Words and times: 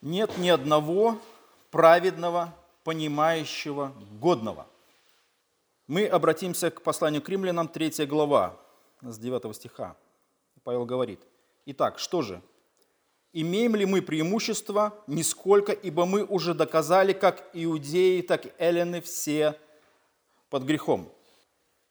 Нет 0.00 0.38
ни 0.38 0.48
одного 0.48 1.18
праведного, 1.70 2.54
понимающего, 2.84 3.92
годного. 4.20 4.66
Мы 5.88 6.06
обратимся 6.06 6.70
к 6.70 6.82
посланию 6.82 7.20
к 7.20 7.28
римлянам, 7.28 7.66
3 7.66 8.06
глава, 8.06 8.56
с 9.02 9.18
9 9.18 9.54
стиха. 9.56 9.96
Павел 10.62 10.84
говорит, 10.84 11.20
«Итак, 11.66 11.98
что 11.98 12.22
же? 12.22 12.42
Имеем 13.32 13.74
ли 13.74 13.86
мы 13.86 14.00
преимущество? 14.00 14.92
Нисколько, 15.06 15.72
ибо 15.72 16.06
мы 16.06 16.24
уже 16.24 16.54
доказали, 16.54 17.12
как 17.12 17.48
иудеи, 17.52 18.20
так 18.20 18.46
и 18.46 18.52
эллины 18.58 19.00
все 19.00 19.58
под 20.48 20.62
грехом». 20.62 21.12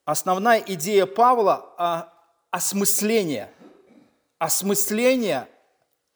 Основная 0.05 0.59
идея 0.59 1.05
Павла– 1.05 2.13
осмысление. 2.51 3.51
Осмысление 4.37 5.49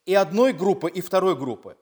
и 0.06 0.14
одной 0.14 0.54
группы, 0.54 0.90
и 0.90 1.02
второй 1.02 1.36
группы. 1.36 1.76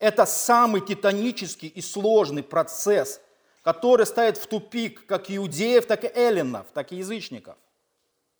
Это 0.00 0.24
самый 0.24 0.80
титанический 0.80 1.68
и 1.68 1.82
сложный 1.82 2.42
процесс, 2.42 3.20
который 3.62 4.06
ставит 4.06 4.38
в 4.38 4.46
тупик 4.46 5.06
как 5.06 5.30
иудеев, 5.30 5.86
так 5.86 6.04
и 6.04 6.08
эллинов, 6.08 6.66
так 6.72 6.90
и 6.90 6.96
язычников. 6.96 7.56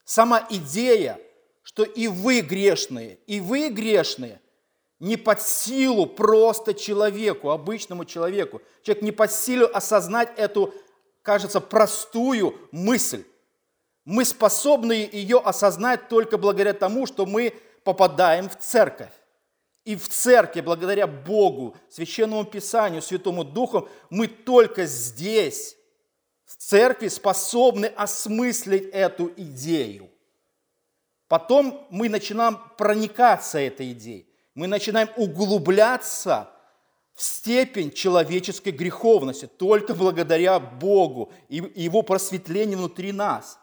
Сама 0.05 0.45
идея, 0.49 1.21
что 1.63 1.85
и 1.85 2.09
вы 2.09 2.41
грешные, 2.41 3.19
и 3.27 3.41
вы 3.41 3.69
грешные, 3.69 4.41
не 4.99 5.17
под 5.17 5.41
силу 5.43 6.07
просто 6.07 6.75
человеку, 6.75 7.51
обычному 7.51 8.05
человеку. 8.05 8.61
Человек 8.83 9.03
не 9.03 9.13
под 9.13 9.33
силу 9.33 9.69
осознать 9.73 10.31
эту, 10.37 10.75
кажется, 11.23 11.61
простую 11.61 12.57
мысль. 12.73 13.25
Мы 14.05 14.25
способны 14.25 15.09
ее 15.13 15.39
осознать 15.39 16.09
только 16.09 16.39
благодаря 16.39 16.73
тому, 16.73 17.07
что 17.07 17.27
мы 17.27 17.55
попадаем 17.85 18.49
в 18.49 18.59
церковь. 18.59 19.13
И 19.85 19.97
в 19.97 20.09
церкви, 20.09 20.61
благодаря 20.61 21.07
Богу, 21.07 21.77
Священному 21.89 22.45
Писанию, 22.45 23.01
Святому 23.01 23.45
Духу, 23.45 23.89
мы 24.11 24.29
только 24.29 24.85
здесь, 24.87 25.77
в 26.45 26.57
церкви, 26.57 27.09
способны 27.09 27.87
осмыслить 27.87 28.91
эту 28.93 29.33
идею. 29.37 30.11
Потом 31.29 31.87
мы 31.91 32.09
начинаем 32.09 32.59
проникаться 32.77 33.59
этой 33.59 33.93
идеей. 33.93 34.29
Мы 34.55 34.67
начинаем 34.67 35.09
углубляться 35.17 36.51
в 37.15 37.23
степень 37.23 37.93
человеческой 37.93 38.73
греховности 38.73 39.47
только 39.47 39.95
благодаря 39.95 40.59
Богу 40.59 41.33
и 41.49 41.57
Его 41.75 42.03
просветлению 42.03 42.79
внутри 42.79 43.13
нас. 43.13 43.59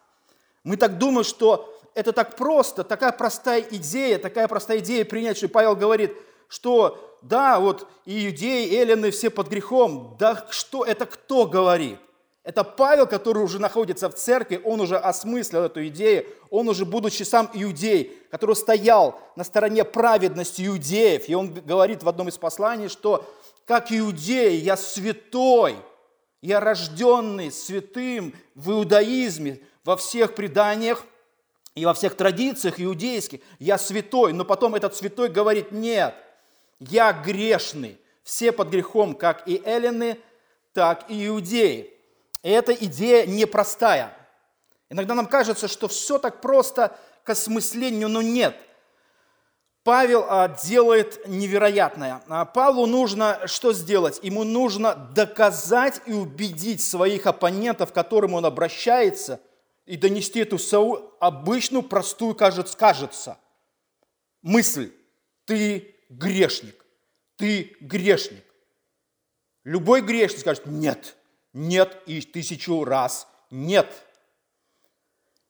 Мы 0.64 0.78
так 0.78 0.98
думаем, 0.98 1.24
что 1.24 1.77
это 1.98 2.14
так 2.14 2.36
просто, 2.36 2.84
такая 2.84 3.12
простая 3.12 3.60
идея, 3.60 4.20
такая 4.20 4.48
простая 4.48 4.78
идея 4.78 5.04
принять, 5.04 5.36
что 5.36 5.50
Павел 5.50 5.76
говорит, 5.76 6.14
что 6.48 7.18
да, 7.24 7.60
вот 7.60 7.88
и 8.06 8.28
иудеи, 8.28 8.72
эллины 8.72 9.10
все 9.10 9.32
под 9.32 9.48
грехом. 9.48 10.16
Да 10.20 10.46
что, 10.52 10.86
это 10.86 11.08
кто 11.08 11.48
говорит? 11.48 11.98
Это 12.44 12.64
Павел, 12.64 13.08
который 13.08 13.44
уже 13.44 13.58
находится 13.58 14.12
в 14.12 14.14
церкви, 14.14 14.62
он 14.64 14.80
уже 14.80 14.96
осмыслил 14.96 15.64
эту 15.64 15.88
идею, 15.88 16.28
он 16.52 16.70
уже, 16.70 16.86
будучи 16.86 17.24
сам 17.24 17.50
иудей, 17.52 18.16
который 18.30 18.56
стоял 18.56 19.20
на 19.36 19.44
стороне 19.44 19.84
праведности 19.84 20.68
иудеев, 20.68 21.28
и 21.28 21.34
он 21.34 21.52
говорит 21.52 22.04
в 22.04 22.10
одном 22.10 22.28
из 22.28 22.38
посланий, 22.38 22.90
что 22.90 23.26
как 23.66 23.92
иудей 23.92 24.58
я 24.58 24.78
святой, 24.78 25.78
я 26.44 26.60
рожденный 26.60 27.52
святым 27.52 28.36
в 28.54 28.70
иудаизме, 28.72 29.62
во 29.84 29.98
всех 29.98 30.36
преданиях– 30.36 31.04
и 31.78 31.86
во 31.86 31.94
всех 31.94 32.16
традициях 32.16 32.80
иудейских 32.80 33.40
я 33.60 33.78
святой, 33.78 34.34
но 34.34 34.46
потом 34.46 34.74
этот 34.74 34.96
святой 34.96 35.30
говорит, 35.30 35.72
нет, 35.72 36.16
я 36.80 37.14
грешный, 37.14 38.00
все 38.24 38.52
под 38.52 38.70
грехом, 38.70 39.14
как 39.14 39.48
и 39.48 39.62
эллины, 39.64 40.20
так 40.74 41.06
и 41.08 41.28
иудеи. 41.28 41.94
И 42.42 42.50
эта 42.50 42.74
идея 42.74 43.28
непростая. 43.28 44.12
Иногда 44.90 45.14
нам 45.14 45.28
кажется, 45.28 45.68
что 45.68 45.88
все 45.88 46.18
так 46.18 46.42
просто 46.42 46.98
к 47.24 47.30
осмыслению, 47.30 48.10
но 48.10 48.24
нет. 48.24 48.56
Павел 49.84 50.26
а, 50.28 50.48
делает 50.48 51.28
невероятное. 51.28 52.24
А 52.28 52.46
Павлу 52.46 52.88
нужно 52.88 53.42
что 53.46 53.72
сделать? 53.72 54.20
Ему 54.24 54.44
нужно 54.44 54.96
доказать 54.96 56.02
и 56.08 56.12
убедить 56.12 56.82
своих 56.82 57.28
оппонентов, 57.28 57.92
к 57.92 57.96
которым 57.96 58.34
он 58.34 58.48
обращается, 58.48 59.40
и 59.88 59.96
донести 59.96 60.42
эту 60.42 60.58
обычную, 61.20 61.82
простую, 61.82 62.36
кажется, 62.36 62.78
кажется, 62.78 63.40
мысль. 64.42 64.92
Ты 65.46 65.96
грешник. 66.10 66.86
Ты 67.38 67.76
грешник. 67.80 68.44
Любой 69.64 70.02
грешник 70.02 70.42
скажет 70.42 70.66
нет, 70.66 71.16
нет 71.54 72.02
и 72.06 72.22
тысячу 72.22 72.84
раз 72.84 73.28
нет. 73.50 74.04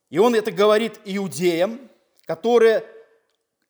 И 0.08 0.18
он 0.18 0.34
это 0.34 0.52
говорит 0.52 1.00
иудеям, 1.04 1.80
которые 2.24 2.84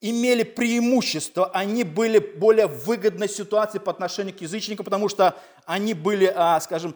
имели 0.01 0.43
преимущество, 0.43 1.47
они 1.51 1.83
были 1.83 2.19
более 2.19 2.67
выгодной 2.67 3.29
ситуации 3.29 3.79
по 3.79 3.91
отношению 3.91 4.37
к 4.37 4.41
язычникам, 4.41 4.85
потому 4.85 5.09
что 5.09 5.37
они 5.65 5.95
были, 5.95 6.33
а, 6.35 6.61
скажем, 6.61 6.95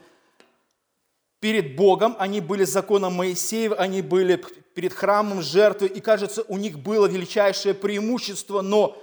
перед 1.42 1.74
Богом, 1.74 2.14
они 2.20 2.40
были 2.40 2.62
законом 2.62 3.14
Моисеев, 3.14 3.72
они 3.76 4.00
были 4.00 4.40
перед 4.74 4.92
храмом 4.92 5.42
жертвы, 5.42 5.88
и 5.88 6.00
кажется, 6.00 6.44
у 6.46 6.56
них 6.56 6.78
было 6.78 7.06
величайшее 7.06 7.74
преимущество, 7.74 8.60
но, 8.60 8.96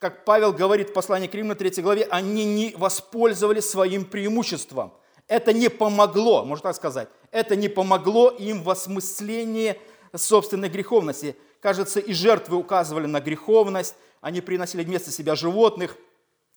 как 0.00 0.24
Павел 0.24 0.52
говорит 0.52 0.90
в 0.90 0.92
послании 0.92 1.28
к 1.28 1.34
Римлянам 1.34 1.56
3 1.56 1.82
главе, 1.82 2.08
они 2.10 2.44
не 2.44 2.74
воспользовались 2.76 3.70
своим 3.70 4.04
преимуществом. 4.04 4.92
Это 5.28 5.52
не 5.52 5.70
помогло, 5.70 6.44
можно 6.44 6.64
так 6.64 6.74
сказать, 6.74 7.08
это 7.30 7.54
не 7.54 7.68
помогло 7.68 8.28
им 8.28 8.64
в 8.64 8.70
осмыслении 8.70 9.76
собственной 10.16 10.68
греховности. 10.68 11.36
Кажется, 11.60 12.00
и 12.00 12.12
жертвы 12.12 12.56
указывали 12.56 13.06
на 13.06 13.20
греховность, 13.20 13.94
они 14.20 14.40
приносили 14.40 14.82
вместо 14.82 15.12
себя 15.12 15.36
животных– 15.36 15.96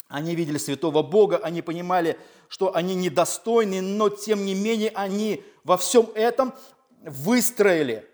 они 0.07 0.35
видели 0.35 0.57
святого 0.57 1.03
Бога, 1.03 1.37
они 1.37 1.61
понимали, 1.61 2.17
что 2.47 2.73
они 2.75 2.95
недостойны, 2.95 3.81
но 3.81 4.09
тем 4.09 4.45
не 4.45 4.55
менее 4.55 4.91
они 4.95 5.43
во 5.63 5.77
всем 5.77 6.09
этом 6.15 6.53
выстроили 7.01 8.07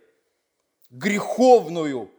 греховную 0.89 2.09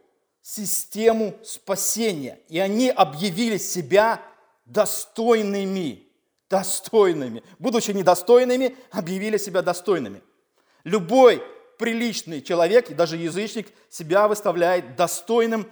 систему 0.41 1.35
спасения. 1.43 2.39
И 2.47 2.59
они 2.59 2.89
объявили 2.89 3.57
себя 3.57 4.21
достойными. 4.65 6.03
Достойными. 6.49 7.43
Будучи 7.59 7.91
недостойными, 7.91 8.77
объявили 8.91 9.37
себя 9.37 9.61
достойными. 9.61 10.21
Любой 10.83 11.43
приличный 11.77 12.41
человек, 12.41 12.95
даже 12.95 13.17
язычник, 13.17 13.73
себя 13.89 14.27
выставляет 14.27 14.95
достойным 14.95 15.69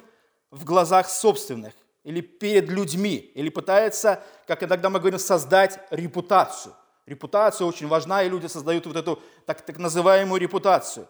в 0.50 0.66
глазах 0.66 1.10
собственных 1.10 1.74
или 2.04 2.22
перед 2.22 2.70
людьми, 2.70 3.32
или 3.34 3.50
пытается, 3.50 4.24
как 4.46 4.64
иногда 4.64 4.90
мы 4.90 5.00
говорим, 5.00 5.20
создать 5.20 5.80
репутацию. 5.90 6.76
Репутация 7.06 7.66
очень 7.66 7.88
важна, 7.88 8.24
и 8.24 8.30
люди 8.30 8.48
создают 8.48 8.86
вот 8.86 8.96
эту 8.96 9.22
так, 9.46 9.62
так 9.62 9.78
называемую 9.78 10.40
репутацию. 10.40 11.08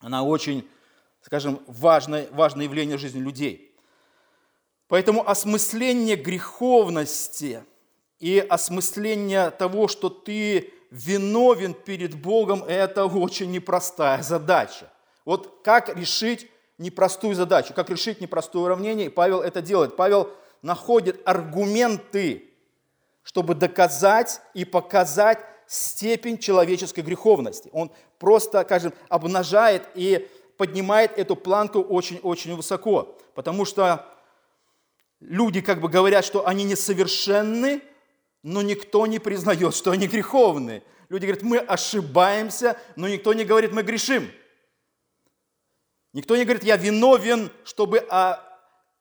Она 0.00 0.22
очень, 0.22 0.68
скажем, 1.22 1.60
важное, 1.66 2.28
важное 2.32 2.64
явление 2.64 2.96
в 2.96 3.00
жизни 3.00 3.20
людей. 3.20 3.76
Поэтому 4.88 5.28
осмысление 5.28 6.16
греховности 6.16 7.64
и 8.18 8.38
осмысление 8.38 9.50
того, 9.50 9.88
что 9.88 10.08
ты 10.08 10.72
виновен 10.90 11.72
перед 11.72 12.14
Богом, 12.14 12.62
это 12.64 13.06
очень 13.06 13.50
непростая 13.50 14.22
задача. 14.22 14.92
Вот 15.24 15.62
как 15.64 15.96
решить 15.96 16.50
непростую 16.82 17.34
задачу, 17.34 17.72
как 17.74 17.88
решить 17.88 18.20
непростое 18.20 18.66
уравнение, 18.66 19.06
и 19.06 19.10
Павел 19.10 19.40
это 19.40 19.62
делает. 19.62 19.96
Павел 19.96 20.30
находит 20.60 21.20
аргументы, 21.24 22.50
чтобы 23.22 23.54
доказать 23.54 24.40
и 24.52 24.64
показать 24.64 25.38
степень 25.66 26.38
человеческой 26.38 27.00
греховности. 27.00 27.70
Он 27.72 27.90
просто, 28.18 28.62
скажем, 28.62 28.92
обнажает 29.08 29.88
и 29.94 30.28
поднимает 30.58 31.16
эту 31.18 31.34
планку 31.36 31.80
очень-очень 31.80 32.54
высоко, 32.54 33.16
потому 33.34 33.64
что 33.64 34.06
люди 35.20 35.60
как 35.60 35.80
бы 35.80 35.88
говорят, 35.88 36.24
что 36.24 36.46
они 36.46 36.64
несовершенны, 36.64 37.80
но 38.42 38.60
никто 38.60 39.06
не 39.06 39.18
признает, 39.18 39.74
что 39.74 39.92
они 39.92 40.08
греховны. 40.08 40.82
Люди 41.08 41.26
говорят, 41.26 41.42
мы 41.42 41.58
ошибаемся, 41.58 42.76
но 42.96 43.08
никто 43.08 43.32
не 43.32 43.44
говорит, 43.44 43.72
мы 43.72 43.82
грешим. 43.82 44.30
Никто 46.12 46.36
не 46.36 46.44
говорит, 46.44 46.64
я 46.64 46.76
виновен, 46.76 47.50
чтобы 47.64 48.06
а, 48.10 48.40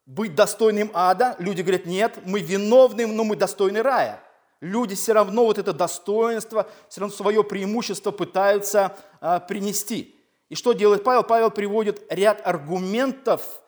быть 0.05 0.35
достойным 0.35 0.91
ада. 0.93 1.35
Люди 1.39 1.61
говорят, 1.61 1.85
нет, 1.85 2.19
мы 2.25 2.39
виновны, 2.39 3.05
но 3.07 3.23
мы 3.23 3.35
достойны 3.35 3.81
рая. 3.81 4.23
Люди 4.61 4.95
все 4.95 5.13
равно 5.13 5.45
вот 5.45 5.57
это 5.57 5.73
достоинство, 5.73 6.69
все 6.87 7.01
равно 7.01 7.15
свое 7.15 7.43
преимущество 7.43 8.11
пытаются 8.11 8.95
а, 9.19 9.39
принести. 9.39 10.15
И 10.49 10.55
что 10.55 10.73
делает 10.73 11.03
Павел? 11.03 11.23
Павел 11.23 11.51
приводит 11.51 12.05
ряд 12.09 12.45
аргументов 12.45 13.61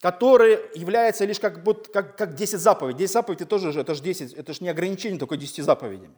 который 0.00 0.60
является 0.74 1.24
лишь 1.24 1.40
как, 1.40 1.62
будто, 1.62 1.90
как, 1.90 2.16
как 2.16 2.34
10 2.34 2.60
заповедей. 2.60 2.98
10 3.00 3.12
заповедей 3.12 3.46
тоже 3.46 3.72
же, 3.72 3.80
это 3.80 3.94
же 3.94 4.02
10, 4.02 4.34
это 4.34 4.52
же 4.52 4.62
не 4.62 4.68
ограничение 4.68 5.18
только 5.18 5.36
10 5.36 5.64
заповедями. 5.64 6.14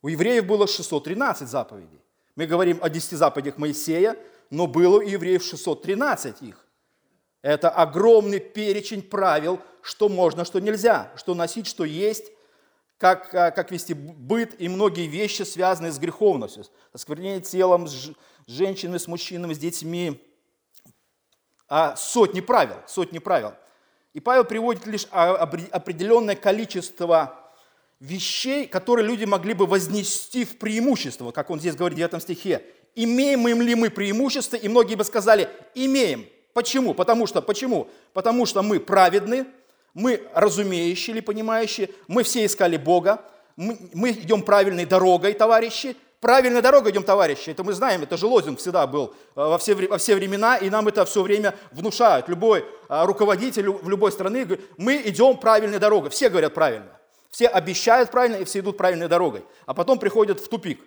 У 0.00 0.08
евреев 0.08 0.46
было 0.46 0.66
613 0.66 1.48
заповедей. 1.48 2.00
Мы 2.34 2.46
говорим 2.46 2.78
о 2.80 2.88
10 2.88 3.18
заповедях 3.18 3.58
Моисея, 3.58 4.16
но 4.52 4.66
было 4.66 4.98
у 4.98 5.00
евреев 5.00 5.42
613 5.42 6.42
их. 6.42 6.66
Это 7.40 7.70
огромный 7.70 8.38
перечень 8.38 9.02
правил, 9.02 9.60
что 9.80 10.10
можно, 10.10 10.44
что 10.44 10.60
нельзя, 10.60 11.10
что 11.16 11.34
носить, 11.34 11.66
что 11.66 11.84
есть, 11.84 12.30
как, 12.98 13.30
как 13.30 13.72
вести 13.72 13.94
быт 13.94 14.54
и 14.60 14.68
многие 14.68 15.06
вещи, 15.06 15.42
связанные 15.42 15.90
с 15.90 15.98
греховностью, 15.98 16.64
с 16.64 16.70
осквернением 16.92 17.40
телом, 17.40 17.88
с 17.88 18.10
женщинами, 18.46 18.98
с 18.98 19.08
мужчинами, 19.08 19.54
с 19.54 19.58
детьми. 19.58 20.22
А 21.66 21.96
сотни 21.96 22.42
правил, 22.42 22.76
сотни 22.86 23.20
правил. 23.20 23.54
И 24.12 24.20
Павел 24.20 24.44
приводит 24.44 24.86
лишь 24.86 25.06
определенное 25.10 26.36
количество 26.36 27.50
вещей, 28.00 28.66
которые 28.66 29.06
люди 29.06 29.24
могли 29.24 29.54
бы 29.54 29.64
вознести 29.64 30.44
в 30.44 30.58
преимущество, 30.58 31.30
как 31.30 31.48
он 31.48 31.58
здесь 31.58 31.74
говорит 31.74 31.96
в 31.96 32.10
9 32.10 32.22
стихе. 32.22 32.62
Имеем 32.94 33.62
ли 33.62 33.74
мы 33.74 33.90
преимущество? 33.90 34.56
И 34.56 34.68
многие 34.68 34.96
бы 34.96 35.04
сказали, 35.04 35.48
имеем. 35.74 36.26
Почему? 36.52 36.92
Потому 36.94 37.26
что, 37.26 37.40
почему? 37.40 37.88
Потому 38.12 38.44
что 38.44 38.62
мы 38.62 38.78
праведны, 38.78 39.46
мы 39.94 40.22
разумеющие 40.34 41.14
или 41.14 41.20
понимающие, 41.20 41.90
мы 42.08 42.22
все 42.22 42.44
искали 42.44 42.76
Бога, 42.76 43.22
мы, 43.56 43.78
мы 43.94 44.10
идем 44.10 44.42
правильной 44.42 44.84
дорогой, 44.84 45.32
товарищи, 45.32 45.96
правильной 46.20 46.62
дорогой 46.62 46.92
идем, 46.92 47.02
товарищи, 47.02 47.50
это 47.50 47.64
мы 47.64 47.72
знаем, 47.72 48.02
это 48.02 48.16
же 48.16 48.26
лозунг 48.26 48.58
всегда 48.58 48.86
был 48.86 49.08
э, 49.08 49.12
во 49.34 49.58
все, 49.58 49.74
во 49.74 49.98
все 49.98 50.14
времена, 50.14 50.56
и 50.56 50.70
нам 50.70 50.88
это 50.88 51.04
все 51.04 51.22
время 51.22 51.54
внушают. 51.70 52.28
Любой 52.28 52.60
э, 52.60 52.64
руководитель 53.04 53.68
в 53.70 53.88
любой 53.88 54.12
страны 54.12 54.44
говорит, 54.44 54.66
мы 54.76 55.02
идем 55.04 55.36
правильной 55.38 55.78
дорогой, 55.78 56.10
все 56.10 56.28
говорят 56.28 56.54
правильно, 56.54 56.98
все 57.30 57.48
обещают 57.48 58.10
правильно, 58.10 58.36
и 58.36 58.44
все 58.44 58.60
идут 58.60 58.76
правильной 58.76 59.08
дорогой, 59.08 59.44
а 59.66 59.74
потом 59.74 59.98
приходят 59.98 60.40
в 60.40 60.48
тупик. 60.48 60.80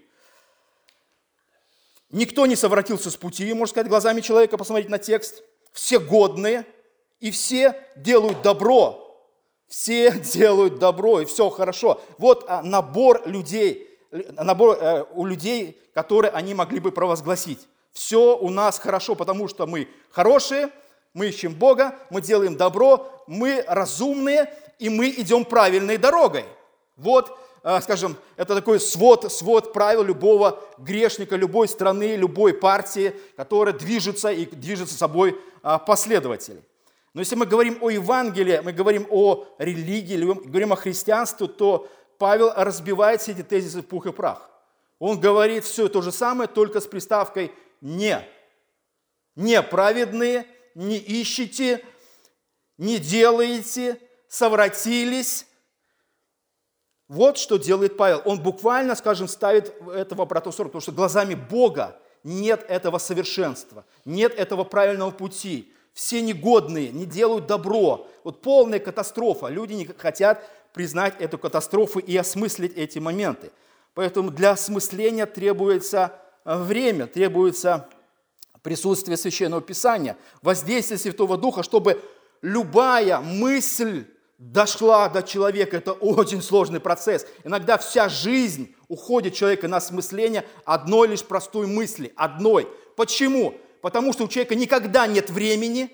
Никто 2.11 2.45
не 2.45 2.55
совратился 2.55 3.11
с 3.11 3.17
пути, 3.17 3.51
можно 3.53 3.71
сказать, 3.71 3.89
глазами 3.89 4.21
человека, 4.21 4.57
посмотреть 4.57 4.89
на 4.89 4.99
текст. 4.99 5.43
Все 5.73 5.99
годные, 5.99 6.65
и 7.19 7.31
все 7.31 7.75
делают 7.95 8.41
добро. 8.41 9.01
Все 9.67 10.11
делают 10.33 10.79
добро, 10.79 11.21
и 11.21 11.25
все 11.25 11.49
хорошо. 11.49 12.01
Вот 12.17 12.45
а, 12.47 12.61
набор 12.61 13.23
людей, 13.25 13.89
набор 14.11 14.77
э, 14.79 15.05
у 15.13 15.25
людей, 15.25 15.81
которые 15.93 16.31
они 16.31 16.53
могли 16.53 16.79
бы 16.79 16.91
провозгласить. 16.91 17.67
Все 17.91 18.37
у 18.37 18.49
нас 18.49 18.77
хорошо, 18.77 19.15
потому 19.15 19.47
что 19.47 19.65
мы 19.65 19.87
хорошие, 20.11 20.69
мы 21.13 21.27
ищем 21.29 21.53
Бога, 21.53 21.95
мы 22.09 22.21
делаем 22.21 22.57
добро, 22.57 23.23
мы 23.25 23.63
разумные, 23.67 24.53
и 24.79 24.89
мы 24.89 25.09
идем 25.09 25.45
правильной 25.45 25.97
дорогой. 25.97 26.45
Вот, 26.97 27.37
скажем, 27.81 28.15
это 28.37 28.53
такой 28.53 28.79
свод, 28.79 29.31
свод 29.31 29.73
правил 29.73 30.03
любого 30.03 30.61
грешника, 30.77 31.35
любой 31.35 31.67
страны, 31.67 32.15
любой 32.15 32.53
партии, 32.53 33.15
которая 33.35 33.73
движется 33.73 34.31
и 34.31 34.45
движется 34.45 34.95
собой 34.95 35.39
а, 35.63 35.79
последователей. 35.79 36.61
Но 37.15 37.21
если 37.21 37.35
мы 37.35 37.47
говорим 37.47 37.79
о 37.81 37.89
Евангелии, 37.89 38.61
мы 38.63 38.71
говорим 38.71 39.07
о 39.09 39.47
религии, 39.57 40.15
говорим 40.47 40.73
о 40.73 40.75
христианстве, 40.75 41.47
то 41.47 41.89
Павел 42.19 42.51
разбивает 42.55 43.21
все 43.21 43.31
эти 43.31 43.41
тезисы 43.41 43.81
в 43.81 43.87
пух 43.87 44.05
и 44.05 44.11
прах. 44.11 44.47
Он 44.99 45.19
говорит 45.19 45.63
все 45.63 45.87
то 45.87 46.03
же 46.03 46.11
самое, 46.11 46.47
только 46.47 46.81
с 46.81 46.85
приставкой 46.85 47.51
«не». 47.81 48.23
Не 49.35 49.61
праведные, 49.63 50.45
не 50.75 50.97
ищите, 50.97 51.83
не 52.77 52.99
делаете, 52.99 53.99
совратились. 54.29 55.47
Вот 57.07 57.37
что 57.37 57.57
делает 57.57 57.97
Павел. 57.97 58.21
Он 58.25 58.41
буквально, 58.41 58.95
скажем, 58.95 59.27
ставит 59.27 59.73
это 59.93 60.15
в 60.15 60.21
обратную 60.21 60.53
сторону, 60.53 60.71
потому 60.71 60.81
что 60.81 60.91
глазами 60.91 61.35
Бога 61.35 61.99
нет 62.23 62.65
этого 62.67 62.97
совершенства, 62.97 63.85
нет 64.05 64.33
этого 64.33 64.63
правильного 64.63 65.11
пути 65.11 65.71
все 65.95 66.21
негодные, 66.21 66.91
не 66.91 67.05
делают 67.05 67.47
добро. 67.47 68.07
Вот 68.25 68.41
полная 68.41 68.79
катастрофа. 68.79 69.47
Люди 69.47 69.73
не 69.73 69.85
хотят 69.85 70.45
признать 70.73 71.15
эту 71.19 71.37
катастрофу 71.37 71.99
и 71.99 72.15
осмыслить 72.17 72.75
эти 72.75 72.99
моменты. 72.99 73.51
Поэтому 73.93 74.29
для 74.29 74.51
осмысления 74.51 75.25
требуется 75.25 76.13
э, 76.43 76.61
время, 76.61 77.07
требуется 77.07 77.87
присутствие 78.61 79.15
Священного 79.15 79.61
Писания, 79.61 80.17
воздействие 80.41 80.97
Святого 80.97 81.37
Духа, 81.37 81.63
чтобы 81.63 82.01
любая 82.41 83.21
мысль 83.21 84.05
дошла 84.37 85.09
до 85.09 85.23
человека. 85.23 85.77
Это 85.77 85.93
очень 85.93 86.41
сложный 86.41 86.79
процесс. 86.79 87.25
Иногда 87.43 87.77
вся 87.77 88.09
жизнь 88.09 88.75
уходит 88.87 89.33
человека 89.33 89.67
на 89.67 89.77
осмысление 89.77 90.45
одной 90.65 91.07
лишь 91.09 91.23
простой 91.23 91.67
мысли, 91.67 92.13
одной. 92.15 92.67
Почему? 92.95 93.55
Потому 93.81 94.13
что 94.13 94.25
у 94.25 94.27
человека 94.27 94.55
никогда 94.55 95.07
нет 95.07 95.29
времени, 95.29 95.89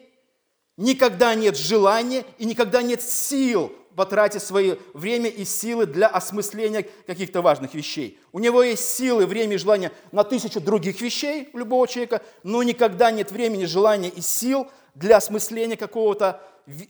никогда 0.77 1.35
нет 1.35 1.57
желания 1.57 2.25
и 2.37 2.45
никогда 2.45 2.81
нет 2.81 3.01
сил 3.01 3.71
потратить 3.95 4.41
свое 4.41 4.77
время 4.93 5.29
и 5.29 5.43
силы 5.43 5.85
для 5.85 6.07
осмысления 6.07 6.87
каких-то 7.05 7.41
важных 7.41 7.73
вещей. 7.73 8.19
У 8.31 8.39
него 8.39 8.63
есть 8.63 8.89
силы, 8.89 9.25
время 9.25 9.55
и 9.55 9.57
желание 9.57 9.91
на 10.11 10.23
тысячу 10.23 10.61
других 10.61 11.01
вещей 11.01 11.49
у 11.53 11.57
любого 11.57 11.87
человека, 11.87 12.21
но 12.43 12.63
никогда 12.63 13.11
нет 13.11 13.31
времени, 13.31 13.65
желания 13.65 14.09
и 14.09 14.21
сил 14.21 14.67
для 14.95 15.17
осмысления 15.17 15.75
какого-то, 15.75 16.41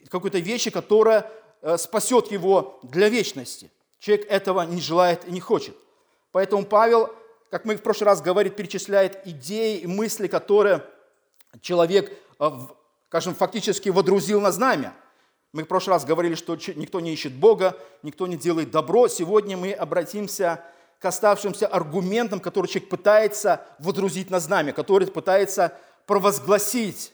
какой-то 0.09 0.39
вещи, 0.39 0.69
которая 0.69 1.29
спасет 1.77 2.31
его 2.31 2.79
для 2.83 3.09
вечности. 3.09 3.71
Человек 3.99 4.27
этого 4.29 4.61
не 4.63 4.81
желает 4.81 5.27
и 5.27 5.31
не 5.31 5.39
хочет. 5.39 5.75
Поэтому 6.31 6.65
Павел 6.65 7.11
как 7.51 7.65
мы 7.65 7.75
в 7.75 7.83
прошлый 7.83 8.05
раз 8.05 8.21
говорили, 8.21 8.51
перечисляет 8.51 9.27
идеи 9.27 9.79
и 9.79 9.87
мысли, 9.87 10.27
которые 10.27 10.85
человек, 11.59 12.17
э, 12.39 12.49
скажем, 13.09 13.35
фактически 13.35 13.89
водрузил 13.89 14.39
на 14.39 14.53
знамя. 14.53 14.93
Мы 15.51 15.63
в 15.63 15.67
прошлый 15.67 15.95
раз 15.95 16.05
говорили, 16.05 16.35
что 16.35 16.55
никто 16.75 17.01
не 17.01 17.11
ищет 17.11 17.33
Бога, 17.33 17.77
никто 18.03 18.25
не 18.25 18.37
делает 18.37 18.71
добро. 18.71 19.09
Сегодня 19.09 19.57
мы 19.57 19.73
обратимся 19.73 20.63
к 20.99 21.05
оставшимся 21.05 21.67
аргументам, 21.67 22.39
которые 22.39 22.69
человек 22.71 22.89
пытается 22.89 23.65
водрузить 23.79 24.29
на 24.29 24.39
знамя, 24.39 24.71
который 24.71 25.07
пытается 25.07 25.77
провозгласить. 26.05 27.11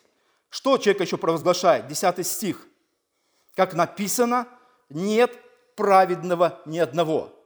Что 0.51 0.77
человек 0.77 1.01
еще 1.01 1.17
провозглашает? 1.17 1.87
Десятый 1.87 2.23
стих. 2.23 2.66
Как 3.57 3.73
написано, 3.73 4.47
нет 4.89 5.37
праведного 5.75 6.61
ни 6.65 6.79
одного 6.79 7.37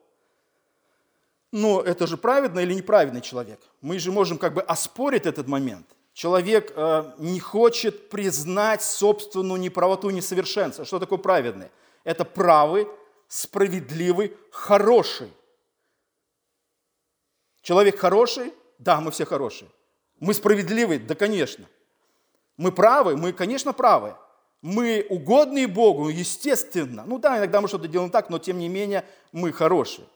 но 1.52 1.82
это 1.82 2.08
же 2.08 2.18
праведный 2.18 2.64
или 2.64 2.74
неправедный 2.74 3.22
человек? 3.22 3.60
Мы 3.82 4.00
же 4.00 4.12
можем 4.12 4.38
как 4.38 4.54
бы 4.54 4.62
оспорить 4.62 5.26
этот 5.26 5.48
момент. 5.48 5.86
Человек 6.14 6.72
э, 6.76 7.12
не 7.18 7.40
хочет 7.40 8.10
признать 8.10 8.82
собственную 8.82 9.60
неправоту 9.60 10.10
несовершенство. 10.10 10.86
Что 10.86 11.00
такое 11.00 11.20
праведный? 11.20 11.70
Это 12.04 12.26
правый, 12.26 12.88
справедливый, 13.28 14.36
хороший. 14.52 15.32
Человек 17.62 18.00
хороший? 18.00 18.54
Да, 18.80 19.02
мы 19.02 19.12
все 19.12 19.26
хорошие. 19.26 19.70
Мы 20.20 20.34
справедливые? 20.34 21.00
Да, 21.00 21.16
конечно. 21.16 21.66
Мы 22.58 22.72
правы? 22.72 23.18
Мы, 23.18 23.34
конечно, 23.34 23.74
правы. 23.74 24.16
Мы 24.62 25.06
угодные 25.10 25.68
Богу? 25.68 26.10
Естественно. 26.10 27.04
Ну 27.06 27.18
да, 27.18 27.40
иногда 27.40 27.62
мы 27.62 27.68
что-то 27.68 27.88
делаем 27.88 28.12
так, 28.12 28.30
но 28.30 28.38
тем 28.38 28.60
не 28.60 28.70
менее 28.70 29.06
мы 29.32 29.52
хорошие. 29.52 30.08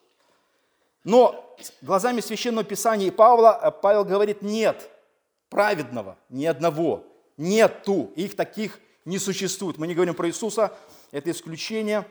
Но 1.04 1.56
глазами 1.82 2.22
Священного 2.22 2.64
Писания 2.64 3.08
и 3.08 3.12
Павла, 3.12 3.60
э, 3.62 3.72
Павел 3.72 4.06
говорит, 4.06 4.42
нет 4.42 4.90
праведного, 5.50 6.18
ни 6.30 6.46
одного, 6.46 7.06
нету, 7.38 8.12
их 8.16 8.36
таких 8.36 8.80
не 9.06 9.20
существует. 9.20 9.78
Мы 9.78 9.88
не 9.88 9.94
говорим 9.94 10.16
про 10.16 10.28
Иисуса, 10.28 10.76
это 11.12 11.32
исключение, 11.32 12.06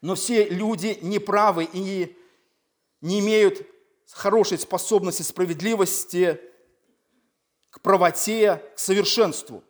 но 0.00 0.14
все 0.14 0.48
люди 0.48 0.98
неправы 1.02 1.64
и 1.64 2.14
не, 3.00 3.18
имеют 3.20 3.66
хорошей 4.10 4.58
способности 4.58 5.22
справедливости 5.22 6.40
к 7.70 7.80
правоте, 7.80 8.62
к 8.74 8.78
совершенству. 8.78 9.64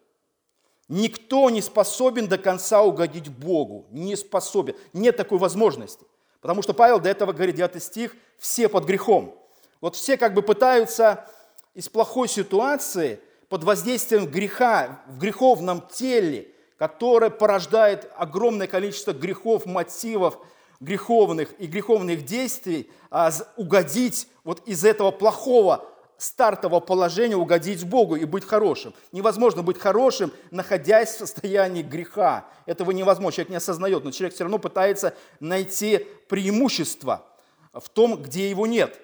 Никто 0.89 1.51
не 1.51 1.63
способен 1.63 2.29
до 2.29 2.39
конца 2.39 2.83
угодить 2.83 3.29
Богу, 3.29 3.87
не 3.91 4.17
способен, 4.17 4.75
нет 4.93 5.17
такой 5.17 5.39
возможности– 5.39 6.05
Потому 6.41 6.63
что 6.63 6.75
Павел 6.75 7.01
до 7.01 7.09
этого 7.09 7.33
говорит, 7.33 7.57
9 7.57 7.83
стих, 7.83 8.17
все 8.39 8.69
под 8.69 8.85
грехом. 8.85 9.35
Вот 9.81 9.97
все 9.97 10.17
как 10.17 10.35
бы 10.35 10.43
пытаются 10.43 11.29
из 11.75 11.89
плохой 11.89 12.29
ситуации 12.29 13.21
под 13.49 13.65
воздействием 13.65 14.27
греха 14.27 15.01
в 15.07 15.19
греховном 15.19 15.83
теле, 15.89 16.49
которое 16.77 17.31
порождает 17.31 18.11
огромное 18.17 18.67
количество 18.67 19.13
грехов, 19.13 19.67
мотивов, 19.67 20.39
греховных 20.81 21.55
и 21.59 21.67
греховных 21.67 22.25
действий, 22.25 22.89
а 23.11 23.33
угодить 23.57 24.29
вот 24.45 24.67
из 24.67 24.85
этого 24.85 25.11
плохого 25.11 25.85
стартового 26.19 26.81
положения 26.81 27.37
угодить 27.37 27.85
Богу 27.85 28.17
и 28.17 28.25
быть 28.25 28.45
хорошим. 28.45 28.93
Невозможно 29.13 29.63
быть 29.63 29.79
хорошим, 29.79 30.33
находясь 30.51 31.15
в 31.15 31.19
состоянии 31.19 31.83
греха. 31.83 32.45
Этого 32.67 32.91
невозможно, 32.91 33.33
человек 33.33 33.51
не 33.51 33.57
осознает, 33.57 34.05
но 34.05 34.11
человек 34.11 34.35
все 34.35 34.45
равно 34.45 34.59
пытается 34.59 35.15
найти 35.41 36.07
преимущество 36.29 37.25
в 37.73 37.89
том, 37.89 38.21
где 38.21 38.51
его 38.51 38.67
нет. 38.67 39.01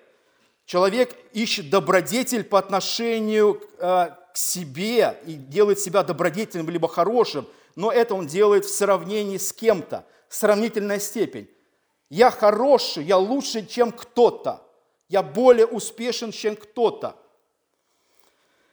Человек 0.66 1.14
ищет 1.32 1.70
добродетель 1.70 2.42
по 2.42 2.58
отношению 2.58 3.62
э, 3.78 4.08
к 4.32 4.36
себе 4.36 5.16
и 5.26 5.34
делает 5.34 5.78
себя 5.78 6.02
добродетельным 6.02 6.68
либо 6.68 6.88
хорошим, 6.88 7.46
но 7.76 7.92
это 7.92 8.14
он 8.14 8.26
делает 8.26 8.64
в 8.64 8.74
сравнении 8.74 9.36
с 9.36 9.52
кем-то, 9.52 10.04
сравнительная 10.28 10.98
степень. 10.98 11.48
Я 12.10 12.30
хороший, 12.30 13.04
я 13.04 13.18
лучше, 13.18 13.64
чем 13.66 13.92
кто-то. 13.92 14.63
Я 15.14 15.22
более 15.22 15.66
успешен, 15.66 16.32
чем 16.32 16.56
кто-то. 16.56 17.14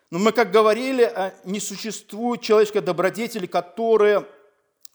Но 0.09 0.17
мы, 0.17 0.31
как 0.31 0.49
говорили, 0.49 1.03
э, 1.03 1.33
не 1.43 1.59
существует 1.59 2.41
человеческой 2.41 2.81
добродетели, 2.81 3.45
которая 3.45 4.25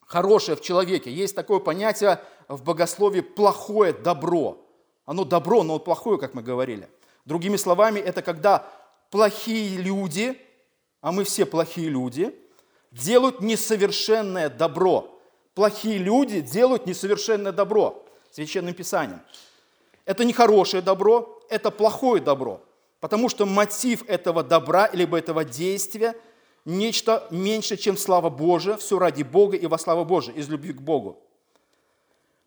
хорошая 0.00 0.56
в 0.56 0.60
человеке. 0.60 1.12
Есть 1.12 1.36
такое 1.36 1.60
понятие 1.60 2.20
в 2.48 2.64
богословии 2.64 3.20
«плохое 3.20 3.92
добро». 3.92 4.66
Оно 5.04 5.24
добро, 5.24 5.62
но 5.62 5.78
плохое, 5.78 6.18
как 6.18 6.34
мы 6.34 6.42
говорили. 6.42 6.88
Другими 7.24 7.56
словами, 7.56 8.00
это 8.00 8.22
когда 8.22 8.68
плохие 9.12 9.76
люди, 9.76 10.36
а 11.00 11.12
мы 11.12 11.22
все 11.22 11.46
плохие 11.46 11.88
люди, 11.88 12.34
делают 12.90 13.40
несовершенное 13.40 14.50
добро. 14.50 15.16
Плохие 15.54 15.98
люди 15.98 16.40
делают 16.40 16.86
несовершенное 16.86 17.52
добро. 17.52 18.04
Священным 18.32 18.74
Писанием. 18.74 19.20
Это 20.06 20.24
не 20.24 20.32
хорошее 20.32 20.82
добро, 20.82 21.38
это 21.50 21.70
плохое 21.70 22.22
добро. 22.22 22.62
Потому 23.00 23.28
что 23.28 23.44
мотив 23.44 24.08
этого 24.08 24.42
добра, 24.42 24.88
либо 24.94 25.18
этого 25.18 25.44
действия– 25.44 26.14
нечто 26.66 27.26
меньше, 27.30 27.78
чем 27.78 27.96
слава 27.96 28.28
Божия, 28.28 28.76
все 28.76 28.98
ради 28.98 29.22
Бога 29.22 29.56
и 29.56 29.66
во 29.66 29.78
славу 29.78 30.04
Божию, 30.04 30.36
из 30.36 30.48
любви 30.48 30.74
к 30.74 30.82
Богу. 30.82 31.18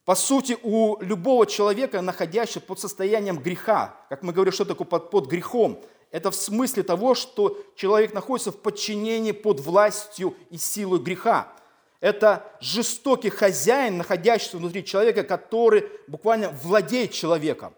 По 0.06 0.16
сути, 0.16 0.58
у 0.62 1.01
любого 1.01 1.46
человека, 1.46 2.01
находящего 2.01 2.62
под 2.62 2.80
состоянием 2.80 3.38
греха, 3.38 3.96
как 4.10 4.22
мы 4.22 4.34
говорим, 4.34 4.54
что 4.54 4.66
такое 4.66 4.86
под, 4.86 5.10
под 5.10 5.28
грехом, 5.28 5.82
это 6.12 6.32
в 6.32 6.36
смысле 6.36 6.84
того, 6.84 7.16
что 7.16 7.58
человек 7.75 8.13
находится 8.13 8.51
в 8.51 8.58
подчинении 8.58 9.32
под 9.32 9.60
властью 9.60 10.36
и 10.50 10.58
силой 10.58 11.00
греха. 11.00 11.54
Это 12.00 12.50
жестокий 12.62 13.29
хозяин, 13.29 13.98
находящийся 13.98 14.58
внутри 14.58 14.86
человека, 14.86 15.24
который 15.24 15.89
буквально 16.08 16.50
владеет 16.50 17.12
человеком. 17.12 17.74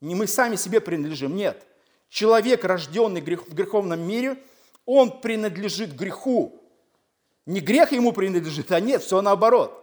Не 0.00 0.14
мы 0.14 0.26
сами 0.26 0.56
себе 0.56 0.80
принадлежим, 0.80 1.36
нет. 1.36 1.66
Человек, 2.08 2.64
рожденный 2.64 3.20
в 3.20 3.54
греховном 3.54 4.00
мире, 4.00 4.38
он 4.86 5.20
принадлежит 5.20 5.94
греху. 5.94 6.58
Не 7.44 7.60
грех 7.60 7.92
ему 7.92 8.12
принадлежит, 8.12 8.72
а 8.72 8.80
нет, 8.80 9.02
все 9.02 9.20
наоборот. 9.20 9.76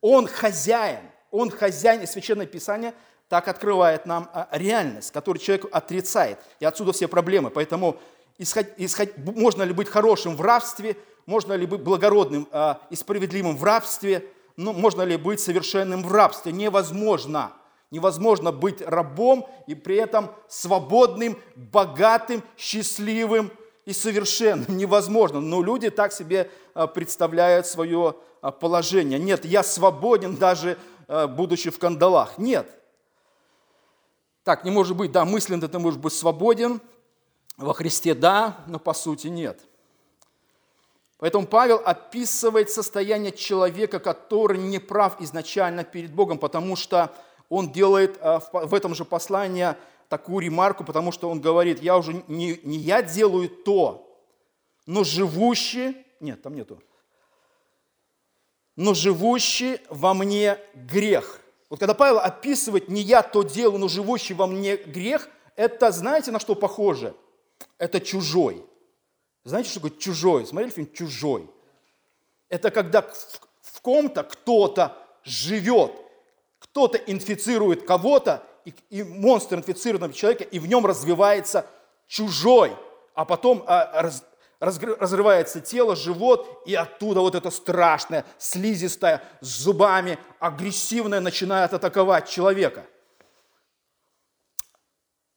Он 0.00 0.26
хозяин, 0.26 1.00
он 1.30 1.50
хозяин, 1.50 2.00
и 2.00 2.06
Священное 2.06 2.46
Писание 2.46 2.94
так 3.28 3.48
открывает 3.48 4.06
нам 4.06 4.30
а, 4.32 4.48
реальность, 4.52 5.12
которую 5.12 5.40
человек 5.40 5.66
отрицает. 5.70 6.38
И 6.58 6.64
отсюда 6.64 6.92
все 6.92 7.06
проблемы. 7.06 7.50
Поэтому 7.50 7.98
исход, 8.38 8.66
исход, 8.78 9.10
можно 9.18 9.62
ли 9.62 9.72
быть 9.74 9.88
хорошим 9.88 10.36
в 10.36 10.40
рабстве– 10.40 10.96
можно 11.26 11.52
ли 11.54 11.66
быть 11.66 11.82
благородным 11.82 12.48
э, 12.50 12.74
и 12.90 12.96
справедливым 12.96 13.56
в 13.56 13.64
рабстве, 13.64 14.26
ну, 14.56 14.72
можно 14.72 15.02
ли 15.02 15.16
быть 15.16 15.40
совершенным 15.40 16.02
в 16.02 16.12
рабстве? 16.12 16.52
Невозможно. 16.52 17.52
Невозможно 17.90 18.52
быть 18.52 18.80
рабом 18.80 19.46
и 19.66 19.74
при 19.74 19.96
этом 19.96 20.30
свободным, 20.48 21.38
богатым, 21.56 22.42
счастливым 22.56 23.50
и 23.84 23.92
совершенным. 23.92 24.76
Невозможно. 24.76 25.40
Но 25.40 25.62
люди 25.62 25.90
так 25.90 26.12
себе 26.12 26.50
э, 26.74 26.86
представляют 26.88 27.66
свое 27.66 28.16
э, 28.42 28.50
положение. 28.50 29.18
Нет, 29.18 29.44
я 29.44 29.62
свободен 29.62 30.36
даже 30.36 30.78
будучи 31.36 31.68
в 31.68 31.78
кандалах. 31.78 32.38
Нет. 32.38 32.66
Так, 34.44 34.64
не 34.64 34.70
может 34.70 34.96
быть, 34.96 35.12
да, 35.12 35.26
мысленно 35.26 35.68
ты 35.68 35.78
можешь 35.78 36.00
быть 36.00 36.14
свободен, 36.14 36.80
во 37.58 37.74
Христе 37.74 38.14
да, 38.14 38.56
но 38.66 38.78
по 38.78 38.94
сути 38.94 39.26
нет– 39.26 39.60
Поэтому 41.22 41.46
Павел 41.46 41.80
описывает 41.84 42.68
состояние 42.68 43.30
человека, 43.30 44.00
который 44.00 44.58
не 44.58 44.80
прав 44.80 45.20
изначально 45.20 45.84
перед 45.84 46.12
Богом, 46.12 46.36
потому 46.36 46.74
что 46.74 47.12
он 47.48 47.70
делает 47.70 48.18
э, 48.20 48.40
в 48.52 48.74
этом 48.74 48.92
же 48.96 49.04
послании 49.04 49.76
такую 50.08 50.40
ремарку, 50.44 50.82
потому 50.82 51.12
что 51.12 51.30
он 51.30 51.40
говорит, 51.40 51.80
я 51.80 51.96
уже 51.96 52.24
не, 52.26 52.58
не 52.64 52.76
я 52.76 53.02
делаю 53.02 53.48
то, 53.48 54.20
но 54.84 55.04
живущий, 55.04 55.96
нет, 56.18 56.42
там 56.42 56.56
нету, 56.56 56.82
но 58.74 58.92
живущий 58.92 59.78
во 59.90 60.14
мне 60.14 60.58
грех. 60.74 61.40
Вот 61.70 61.78
когда 61.78 61.94
Павел 61.94 62.18
описывает 62.18 62.88
не 62.88 63.00
я 63.00 63.22
то 63.22 63.44
делаю, 63.44 63.78
но 63.78 63.86
живущий 63.86 64.34
во 64.34 64.48
мне 64.48 64.76
грех, 64.76 65.28
это 65.54 65.92
знаете 65.92 66.32
на 66.32 66.40
что 66.40 66.56
похоже? 66.56 67.14
Это 67.78 68.00
чужой. 68.00 68.66
Знаете, 69.44 69.70
что 69.70 69.80
такое 69.80 69.98
чужой? 69.98 70.46
Смотрели 70.46 70.70
фильм 70.70 70.92
«Чужой»? 70.92 71.50
Это 72.48 72.70
когда 72.70 73.02
в 73.02 73.80
ком-то 73.80 74.22
кто-то 74.22 74.96
живет, 75.24 75.92
кто-то 76.58 76.98
инфицирует 76.98 77.86
кого-то, 77.86 78.42
и, 78.64 78.74
и 78.90 79.02
монстр 79.02 79.56
инфицирует 79.56 80.14
человека, 80.14 80.44
и 80.44 80.58
в 80.58 80.66
нем 80.66 80.86
развивается 80.86 81.66
чужой, 82.06 82.76
а 83.14 83.24
потом 83.24 83.64
а, 83.66 84.02
раз, 84.02 84.24
разрывается 84.60 85.60
тело, 85.60 85.96
живот, 85.96 86.62
и 86.66 86.74
оттуда 86.74 87.20
вот 87.20 87.34
это 87.34 87.50
страшное, 87.50 88.24
слизистое, 88.38 89.22
с 89.40 89.48
зубами, 89.48 90.18
агрессивное 90.38 91.20
начинает 91.20 91.72
атаковать 91.72 92.28
человека. 92.28 92.86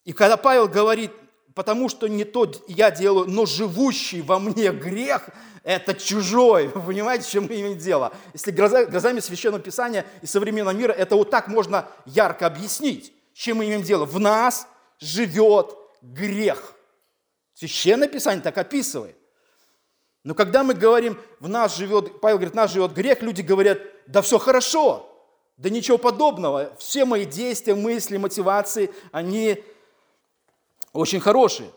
И 0.03 0.13
когда 0.13 0.37
Павел 0.37 0.67
говорит, 0.67 1.11
потому 1.55 1.89
что 1.89 2.07
не 2.07 2.25
то 2.25 2.51
я 2.67 2.91
делаю, 2.91 3.27
но 3.27 3.45
живущий 3.47 4.21
во 4.21 4.37
мне 4.37 4.71
грех– 4.71 5.29
это 5.63 5.95
чужой. 5.95 6.67
Вы 6.75 6.81
понимаете, 6.81 7.27
чем 7.27 7.45
мы 7.45 7.55
имеем 7.59 7.77
дело? 7.77 8.13
Если 8.33 8.51
глазами 8.51 9.19
Священного 9.19 9.63
Писания 9.63 10.05
и 10.21 10.27
современного 10.27 10.75
мира, 10.75 10.91
это 10.91 11.15
вот 11.15 11.31
так 11.31 11.47
можно 11.47 11.87
ярко 12.05 12.45
объяснить, 12.45 13.13
чем 13.33 13.57
мы 13.57 13.65
имеем 13.65 13.81
дело. 13.81 14.05
В 14.05 14.19
нас 14.19 14.67
живет 14.99 15.75
грех. 16.01 16.75
Священное 17.55 18.07
Писание 18.07 18.43
так 18.43 18.57
описывает. 18.57 19.15
Но 20.23 20.33
когда 20.33 20.63
мы 20.63 20.73
говорим, 20.73 21.17
в 21.39 21.47
нас 21.47 21.77
живет, 21.77 22.19
Павел 22.19 22.37
говорит, 22.37 22.53
в 22.53 22.57
нас 22.57 22.71
живет 22.71 22.93
грех, 22.93 23.21
люди 23.21 23.41
говорят, 23.41 23.79
да 24.07 24.21
все 24.21 24.39
хорошо, 24.39 25.09
да 25.57 25.69
ничего 25.69 25.97
подобного. 25.97 26.75
Все 26.79 27.05
мои 27.05 27.25
действия, 27.25 27.75
мысли, 27.75 28.17
мотивации, 28.17 28.91
они 29.11 29.63
очень 30.99 31.19
хорошие. 31.19 31.69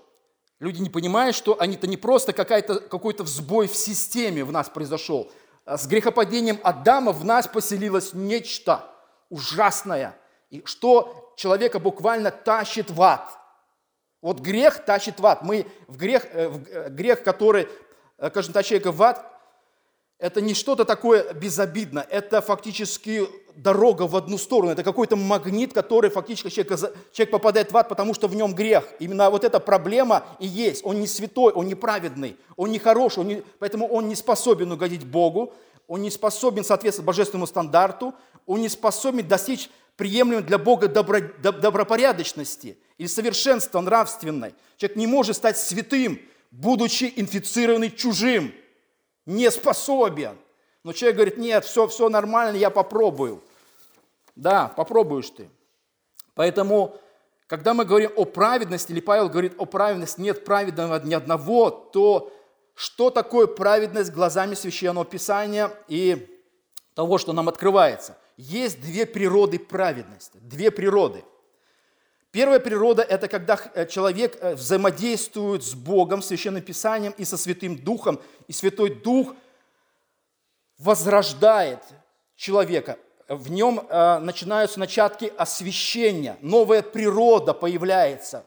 Люди 0.61 0.81
не 0.81 0.91
понимают, 0.91 1.37
что 1.37 1.61
они-то 1.61 1.87
не 1.87 1.97
просто 1.97 2.33
какой-то 2.33 3.23
взбой 3.23 3.69
в 3.69 3.77
системе 3.77 4.45
в 4.45 4.53
нас 4.53 4.69
произошел. 4.69 5.31
А 5.65 5.77
с 5.77 5.87
грехопадением 5.87 6.59
Адама 6.63 7.13
в 7.13 7.25
нас 7.25 7.47
поселилось 7.47 8.13
нечто 8.13 8.85
ужасное, 9.29 10.17
и 10.51 10.63
что 10.65 11.35
человека 11.37 11.79
буквально 11.79 12.31
тащит 12.31 12.91
в 12.91 13.01
ад. 13.03 13.39
Вот 14.21 14.41
грех 14.41 14.85
тащит 14.85 15.21
в 15.21 15.27
ад. 15.27 15.43
Мы 15.43 15.67
в 15.87 15.97
грех, 15.97 16.27
э, 16.33 16.49
в 16.49 16.67
э, 16.69 16.89
грех 16.89 17.23
который, 17.23 17.69
э, 18.19 18.31
скажем 18.31 18.53
так, 18.53 18.65
человека 18.65 18.91
в 18.91 19.03
ад, 19.03 19.25
это 20.19 20.41
не 20.41 20.55
что-то 20.55 20.85
такое 20.85 21.33
безобидное, 21.35 22.03
это 22.03 22.41
фактически 22.41 23.29
дорога 23.62 24.03
в 24.03 24.17
одну 24.17 24.38
сторону, 24.38 24.73
это 24.73 24.83
какой-то 24.83 25.17
магнит, 25.17 25.73
который 25.73 26.11
фактически 26.11 26.49
человек, 26.49 26.95
человек 27.12 27.31
попадает 27.31 27.73
в 27.73 27.77
ад, 27.77 27.88
потому 27.88 28.15
что 28.15 28.29
в 28.29 28.35
нем 28.35 28.55
грех. 28.55 28.85
Именно 28.99 29.31
вот 29.31 29.45
эта 29.45 29.61
проблема 29.61 30.25
и 30.38 30.47
есть. 30.47 30.85
Он 30.85 31.00
не 31.00 31.07
святой, 31.07 31.53
он 31.53 31.67
не 31.67 31.75
праведный, 31.75 32.37
он 32.57 32.71
не 32.71 32.79
хороший, 32.79 33.21
он 33.21 33.29
не, 33.29 33.43
поэтому 33.59 33.87
он 33.87 34.09
не 34.09 34.15
способен 34.15 34.73
угодить 34.73 35.05
Богу, 35.05 35.53
он 35.87 36.03
не 36.03 36.11
способен 36.11 36.65
соответствовать 36.65 37.07
божественному 37.07 37.47
стандарту, 37.47 38.15
он 38.47 38.61
не 38.61 38.69
способен 38.69 39.27
достичь 39.27 39.71
приемлемой 39.97 40.45
для 40.45 40.59
Бога 40.59 40.88
добро, 40.88 41.19
добропорядочности 41.43 42.79
или 42.99 43.07
совершенства 43.07 43.81
нравственной. 43.81 44.55
Человек 44.77 44.97
не 44.97 45.07
может 45.07 45.37
стать 45.37 45.59
святым, 45.59 46.21
будучи 46.50 47.12
инфицированный 47.17 47.91
чужим– 47.91 48.53
не 49.29 49.50
способен. 49.50 50.38
Но 50.83 50.93
человек 50.95 51.17
говорит, 51.17 51.37
нет, 51.37 51.65
все, 51.65 51.87
все 51.87 52.09
нормально, 52.09 52.57
я 52.57 52.71
попробую. 52.71 53.43
Да, 54.38 54.68
попробуешь 54.68 55.30
ты. 55.30 55.50
Поэтому, 56.35 56.97
когда 57.49 57.75
мы 57.75 57.85
говорим 57.85 58.12
о 58.14 58.25
праведности, 58.25 58.92
или 58.92 59.00
Павел 59.00 59.28
говорит 59.28 59.54
о 59.59 59.66
праведности, 59.66 60.21
нет 60.21 60.45
праведного 60.45 61.00
ни 61.04 61.12
одного, 61.12 61.71
то 61.71 62.33
что 62.75 63.11
такое 63.11 63.49
праведность 63.49 64.12
глазами 64.12 64.54
Священного 64.54 65.04
Писания 65.04 65.73
и 65.88 66.40
того, 66.95 67.18
что 67.18 67.33
нам 67.33 67.49
открывается? 67.49 68.16
Есть 68.37 68.80
две 68.80 69.07
природы 69.07 69.59
праведности, 69.59 70.38
две 70.40 70.71
природы. 70.71 71.25
Первая 72.30 72.61
природа– 72.61 73.02
это 73.09 73.26
когда 73.26 73.59
э, 73.75 73.87
человек 73.87 74.38
э, 74.40 74.54
взаимодействует 74.54 75.64
с 75.64 75.75
Богом, 75.75 76.23
Священным 76.23 76.62
Писанием 76.62 77.12
и 77.18 77.25
со 77.25 77.37
Святым 77.37 77.76
Духом, 77.76 78.21
и 78.47 78.52
Святой 78.52 78.95
Дух 78.95 79.35
возрождает 80.78 81.83
человека. 82.37 82.99
В 83.29 83.51
нем 83.51 83.81
э, 83.81 84.19
начинаются 84.19 84.81
начатки 84.81 85.33
освящения, 85.37 86.37
новая 86.41 86.83
природа 86.83 87.53
появляется, 87.53 88.47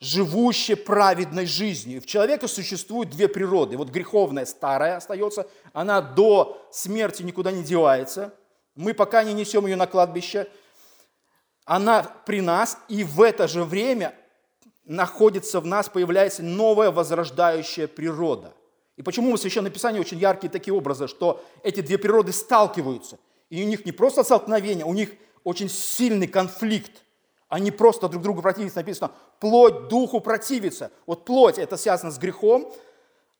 живущая 0.00 0.76
праведной 0.76 1.46
жизнью. 1.46 1.98
И 1.98 2.00
в 2.00 2.06
человеке 2.06 2.48
существует 2.48 3.10
две 3.10 3.28
природы. 3.28 3.76
Вот 3.76 3.90
греховная 3.90 4.44
старая 4.44 4.96
остается, 4.96 5.46
она 5.72 6.00
до 6.00 6.60
смерти 6.72 7.22
никуда 7.22 7.52
не 7.52 7.62
девается. 7.62 8.34
Мы 8.74 8.92
пока 8.92 9.22
не 9.22 9.32
несем 9.32 9.66
ее 9.66 9.76
на 9.76 9.86
кладбище– 9.86 10.48
она 11.64 12.02
при 12.26 12.40
нас, 12.40 12.78
и 12.88 13.04
в 13.04 13.22
это 13.22 13.46
же 13.46 13.64
время 13.64 14.14
находится 14.84 15.60
в 15.60 15.66
нас, 15.66 15.88
появляется 15.88 16.42
новая 16.42 16.90
возрождающая 16.90 17.86
природа. 17.86 18.52
И 18.96 19.02
почему 19.02 19.32
в 19.32 19.38
Священном 19.38 19.72
Писании 19.72 20.00
очень 20.00 20.18
яркие 20.18 20.50
такие 20.50 20.74
образы, 20.74 21.08
что 21.08 21.42
эти 21.62 21.80
две 21.80 21.98
природы 21.98 22.32
сталкиваются, 22.32 23.18
и 23.52 23.64
у 23.64 23.66
них 23.66 23.84
не 23.84 23.92
просто 23.92 24.24
столкновение, 24.24 24.84
у 24.84 24.94
них 24.94 25.10
очень 25.44 25.68
сильный 25.68 26.26
конфликт. 26.26 27.02
Они 27.48 27.70
просто 27.70 28.08
друг 28.08 28.22
другу 28.22 28.42
противятся. 28.42 28.78
Написано, 28.78 29.12
плоть 29.38 29.88
духу 29.88 30.20
противится. 30.20 30.90
Вот 31.06 31.24
плоть 31.24 31.58
это 31.58 31.76
связано 31.76 32.10
с 32.10 32.18
грехом, 32.18 32.72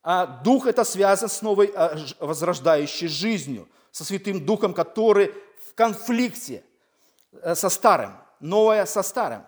а 0.02 0.26
дух 0.26 0.66
это 0.66 0.84
связано 0.84 1.28
с 1.28 1.42
новой 1.42 1.72
а, 1.74 1.98
возрождающей 2.20 3.08
жизнью, 3.08 3.68
со 3.90 4.04
Святым 4.04 4.44
Духом, 4.44 4.74
который 4.74 5.32
в 5.68 5.74
конфликте– 5.74 6.62
Э, 7.40 7.54
со 7.54 7.68
старым, 7.70 8.12
новое 8.40 8.84
со 8.84 9.02
старым. 9.02 9.44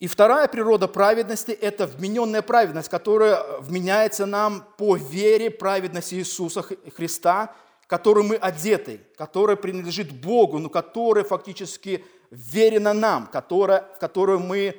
И 0.00 0.06
вторая 0.06 0.48
природа 0.48 0.88
праведности– 0.88 1.50
это 1.60 1.86
вмененная 1.86 2.42
праведность, 2.42 2.88
которая 2.88 3.58
вменяется 3.60 4.26
нам 4.26 4.66
по 4.78 4.96
вере 4.96 5.50
праведности 5.50 6.14
Иисуса 6.14 6.62
Христа, 6.62 7.54
которой 7.90 8.22
мы 8.22 8.36
одеты, 8.36 9.00
которая 9.16 9.56
принадлежит 9.56 10.12
Богу, 10.12 10.60
но 10.60 10.68
которая 10.68 11.24
фактически 11.24 12.04
верена 12.30 12.92
нам, 12.92 13.26
которая, 13.26 13.84
в 13.96 13.98
которую 13.98 14.38
мы 14.38 14.76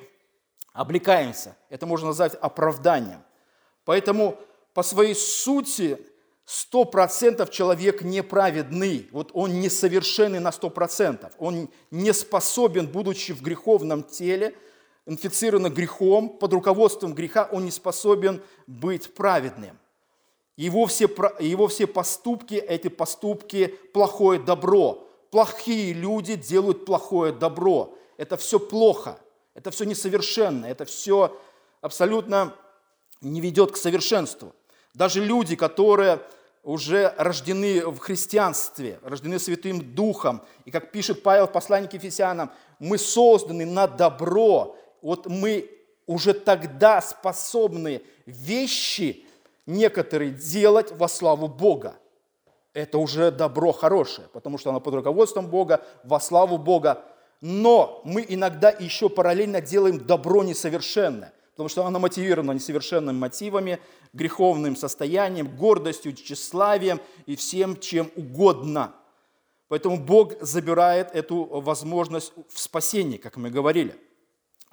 облекаемся. 0.71 1.57
Это 1.69 1.85
можно 1.85 2.07
назвать 2.07 2.35
оправданием. 2.35 3.21
Поэтому 3.83 4.39
по 4.73 4.81
своей 4.81 5.13
сути 5.13 5.97
сто 6.45 6.85
процентов 6.85 7.51
человек 7.51 8.01
неправедный, 8.01 9.09
вот 9.11 9.31
он 9.33 9.59
несовершенный 9.59 10.39
на 10.39 10.53
сто 10.53 10.69
процентов, 10.69 11.33
он 11.37 11.67
не 11.91 12.13
способен, 12.13 12.87
будучи 12.87 13.33
в 13.33 13.41
греховном 13.41 14.03
теле, 14.03 14.55
инфицирован 15.05 15.73
грехом, 15.73 16.29
под 16.29 16.53
руководством 16.53 17.13
греха, 17.13 17.49
он 17.51 17.65
не 17.65 17.71
способен 17.71 18.41
быть 18.67 19.13
праведным. 19.13 19.80
Его 20.57 20.85
все, 20.85 21.05
его 21.39 21.67
все 21.67 21.87
поступки, 21.87 22.55
эти 22.55 22.87
поступки– 22.89 23.67
плохое 23.93 24.39
добро. 24.39 25.07
Плохие 25.31 25.93
люди 25.93 26.35
делают 26.35 26.85
плохое 26.85 27.31
добро. 27.31 27.95
Это 28.17 28.37
все 28.37 28.59
плохо, 28.59 29.17
это 29.53 29.71
все 29.71 29.85
несовершенно, 29.85 30.65
это 30.65 30.85
все 30.85 31.37
абсолютно 31.79 32.53
не 33.21 33.41
ведет 33.41 33.71
к 33.71 33.77
совершенству. 33.77 34.53
Даже 34.93 35.23
люди, 35.23 35.55
которые 35.55 36.19
уже 36.63 37.13
рождены 37.17 37.85
в 37.87 37.97
христианстве, 37.99 38.99
рождены 39.03 39.39
Святым 39.39 39.95
Духом. 39.95 40.41
И 40.65 40.71
как 40.71 40.91
пишет 40.91 41.23
Павел 41.23 41.47
в 41.47 41.51
послании 41.51 41.87
к 41.87 41.93
Ефесянам, 41.93 42.51
мы 42.79 42.97
созданы 42.97 43.65
на 43.65 43.87
добро. 43.87 44.77
Вот 45.01 45.25
мы 45.27 45.69
уже 46.05 46.33
тогда 46.33 47.01
способны 47.01 48.01
вещи 48.25 49.25
некоторые 49.71 50.31
делать 50.31 50.91
во 50.91 51.07
славу 51.07 51.47
Бога. 51.47 51.95
Это 52.73 52.97
уже 52.97 53.31
добро 53.31 53.71
хорошее, 53.71 54.27
потому 54.33 54.57
что 54.57 54.69
оно 54.69 54.79
под 54.79 54.95
руководством 54.95 55.47
Бога, 55.47 55.83
во 56.03 56.19
славу 56.19 56.57
Бога. 56.57 57.03
Но 57.41 58.01
мы 58.05 58.25
иногда 58.27 58.69
еще 58.69 59.09
параллельно 59.09 59.61
делаем 59.61 60.05
добро 60.05 60.43
несовершенное 60.43 61.33
потому 61.61 61.69
что 61.69 61.85
она 61.85 61.99
мотивирована 61.99 62.53
несовершенными 62.53 63.17
мотивами, 63.17 63.79
греховным 64.13 64.75
состоянием, 64.75 65.55
гордостью, 65.55 66.13
тщеславием 66.13 66.99
и 67.27 67.35
всем, 67.35 67.79
чем 67.79 68.09
угодно. 68.15 68.95
Поэтому 69.67 69.97
Бог 69.97 70.41
забирает 70.41 71.11
эту 71.13 71.43
возможность 71.61 72.33
в 72.49 72.59
спасении, 72.59 73.17
как 73.17 73.37
мы 73.37 73.51
говорили, 73.51 73.95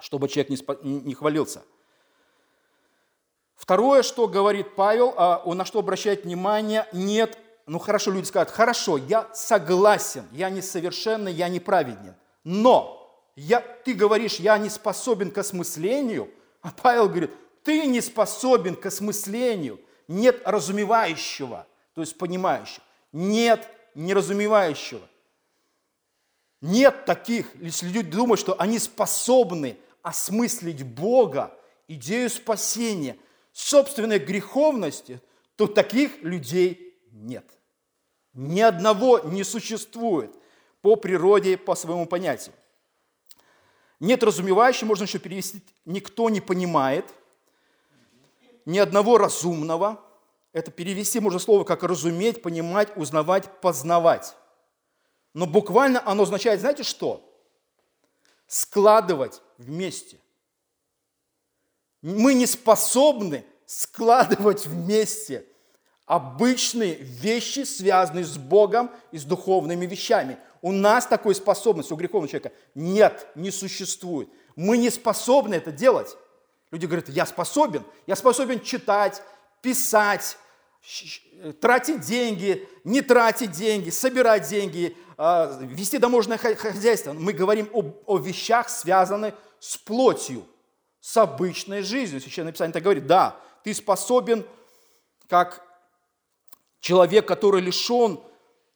чтобы 0.01 0.29
человек 0.29 0.49
не 0.83 1.13
хвалился. 1.13 1.63
Второе, 3.69 4.03
что 4.03 4.29
говорит 4.29 4.77
Павел, 4.77 5.13
а, 5.19 5.43
на 5.45 5.67
что 5.67 5.81
обращает 5.81 6.25
внимание, 6.25 6.87
нет, 6.95 7.37
ну 7.67 7.79
хорошо, 7.79 8.11
люди 8.11 8.25
скажут, 8.25 8.51
хорошо, 8.51 8.97
я 8.97 9.29
согласен, 9.35 10.25
я 10.33 10.49
несовершенный, 10.49 11.35
я 11.35 11.51
неправеден, 11.51 12.15
но 12.45 13.15
я, 13.37 13.61
ты 13.61 13.93
говоришь, 13.93 14.37
я 14.37 14.57
не 14.57 14.71
способен 14.71 15.31
к 15.31 15.37
осмыслению, 15.37 16.31
а 16.63 16.71
Павел 16.71 17.11
говорит, 17.11 17.31
ты 17.63 17.85
не 17.85 18.01
способен 18.01 18.75
к 18.75 18.87
осмыслению, 18.87 19.79
нет 20.09 20.41
разумевающего, 20.47 21.67
то 21.93 22.01
есть 22.01 22.17
понимающего, 22.17 22.83
нет 23.13 23.69
неразумевающего. 23.95 25.07
Нет 26.63 27.05
таких, 27.05 27.55
если 27.61 27.89
люди 27.89 28.13
думают, 28.13 28.41
что 28.41 28.59
они 28.59 28.79
способны 28.79 29.77
осмыслить 30.01 30.83
Бога, 30.85 31.53
идею 31.87 32.31
спасения, 32.31 33.19
собственной 33.59 34.21
греховности, 34.21 35.21
то 35.57 35.67
таких 35.67 36.23
людей 36.23 36.97
нет. 37.11 37.45
Ни 38.33 38.61
одного 38.61 39.19
не 39.19 39.43
существует 39.43 40.33
по 40.81 40.95
природе, 40.95 41.57
по 41.57 41.75
своему 41.75 42.07
понятию. 42.07 42.55
Нет 43.99 44.23
разумевающего, 44.23 44.87
можно 44.87 45.05
еще 45.05 45.19
перевести, 45.19 45.61
никто 45.85 46.31
не 46.31 46.41
понимает, 46.41 47.13
ни 48.65 48.79
одного 48.79 49.19
разумного. 49.19 50.01
Это 50.53 50.71
перевести 50.71 51.19
можно 51.19 51.41
слово 51.41 51.65
как 51.65 51.83
разуметь, 51.83 52.43
понимать, 52.43 52.97
узнавать, 52.97 53.61
познавать. 53.61 54.37
Но 55.35 55.47
буквально 55.47 56.01
оно 56.07 56.23
означает, 56.23 56.61
знаете 56.61 56.85
что? 56.85 57.29
Складывать 58.47 59.43
вместе. 59.57 60.21
Мы 62.03 62.35
не 62.35 62.47
способны 62.47 63.45
складывать 63.67 64.67
вместе 64.67 65.45
обычные 66.07 66.95
вещи, 66.95 67.65
связанные 67.65 68.25
с 68.25 68.39
Богом 68.39 68.91
и 69.13 69.19
с 69.19 69.25
духовными 69.25 69.85
вещами. 69.85 70.39
У 70.63 70.73
нас 70.73 71.07
такой 71.07 71.35
способности, 71.35 71.93
у 71.93 71.97
греховного 71.97 72.29
человека 72.29 72.53
нет, 72.75 73.29
не 73.35 73.51
существует. 73.51 74.29
Мы 74.57 74.79
не 74.79 74.91
способны 74.91 75.55
это 75.55 75.71
делать. 75.71 76.17
Люди 76.71 76.87
говорят, 76.87 77.09
я 77.09 77.27
способен, 77.27 77.85
я 78.07 78.17
способен 78.17 78.61
читать, 78.61 79.23
писать, 79.61 80.39
тратить 81.61 82.01
деньги, 82.01 82.67
не 82.85 83.03
тратить 83.03 83.53
деньги, 83.53 83.91
собирать 83.91 84.49
деньги, 84.49 84.97
а, 85.17 85.59
вести 85.61 85.99
домашнее 85.99 86.39
хозяйство. 86.39 87.13
Мы 87.13 87.33
говорим 87.33 87.69
о, 87.73 87.83
о 88.07 88.19
вещах, 88.19 88.69
связанных 88.69 89.35
с 89.61 89.77
плотью, 89.77 90.47
с 91.09 91.17
обычной 91.17 91.81
жизнью. 91.81 92.21
Священное 92.21 92.53
Писание 92.53 92.75
так 92.75 92.83
говорит, 92.83 93.07
да, 93.07 93.35
ты 93.65 93.73
способен, 93.73 94.45
как 95.27 95.65
человек, 96.81 97.27
который 97.27 97.63
лишен 97.63 98.21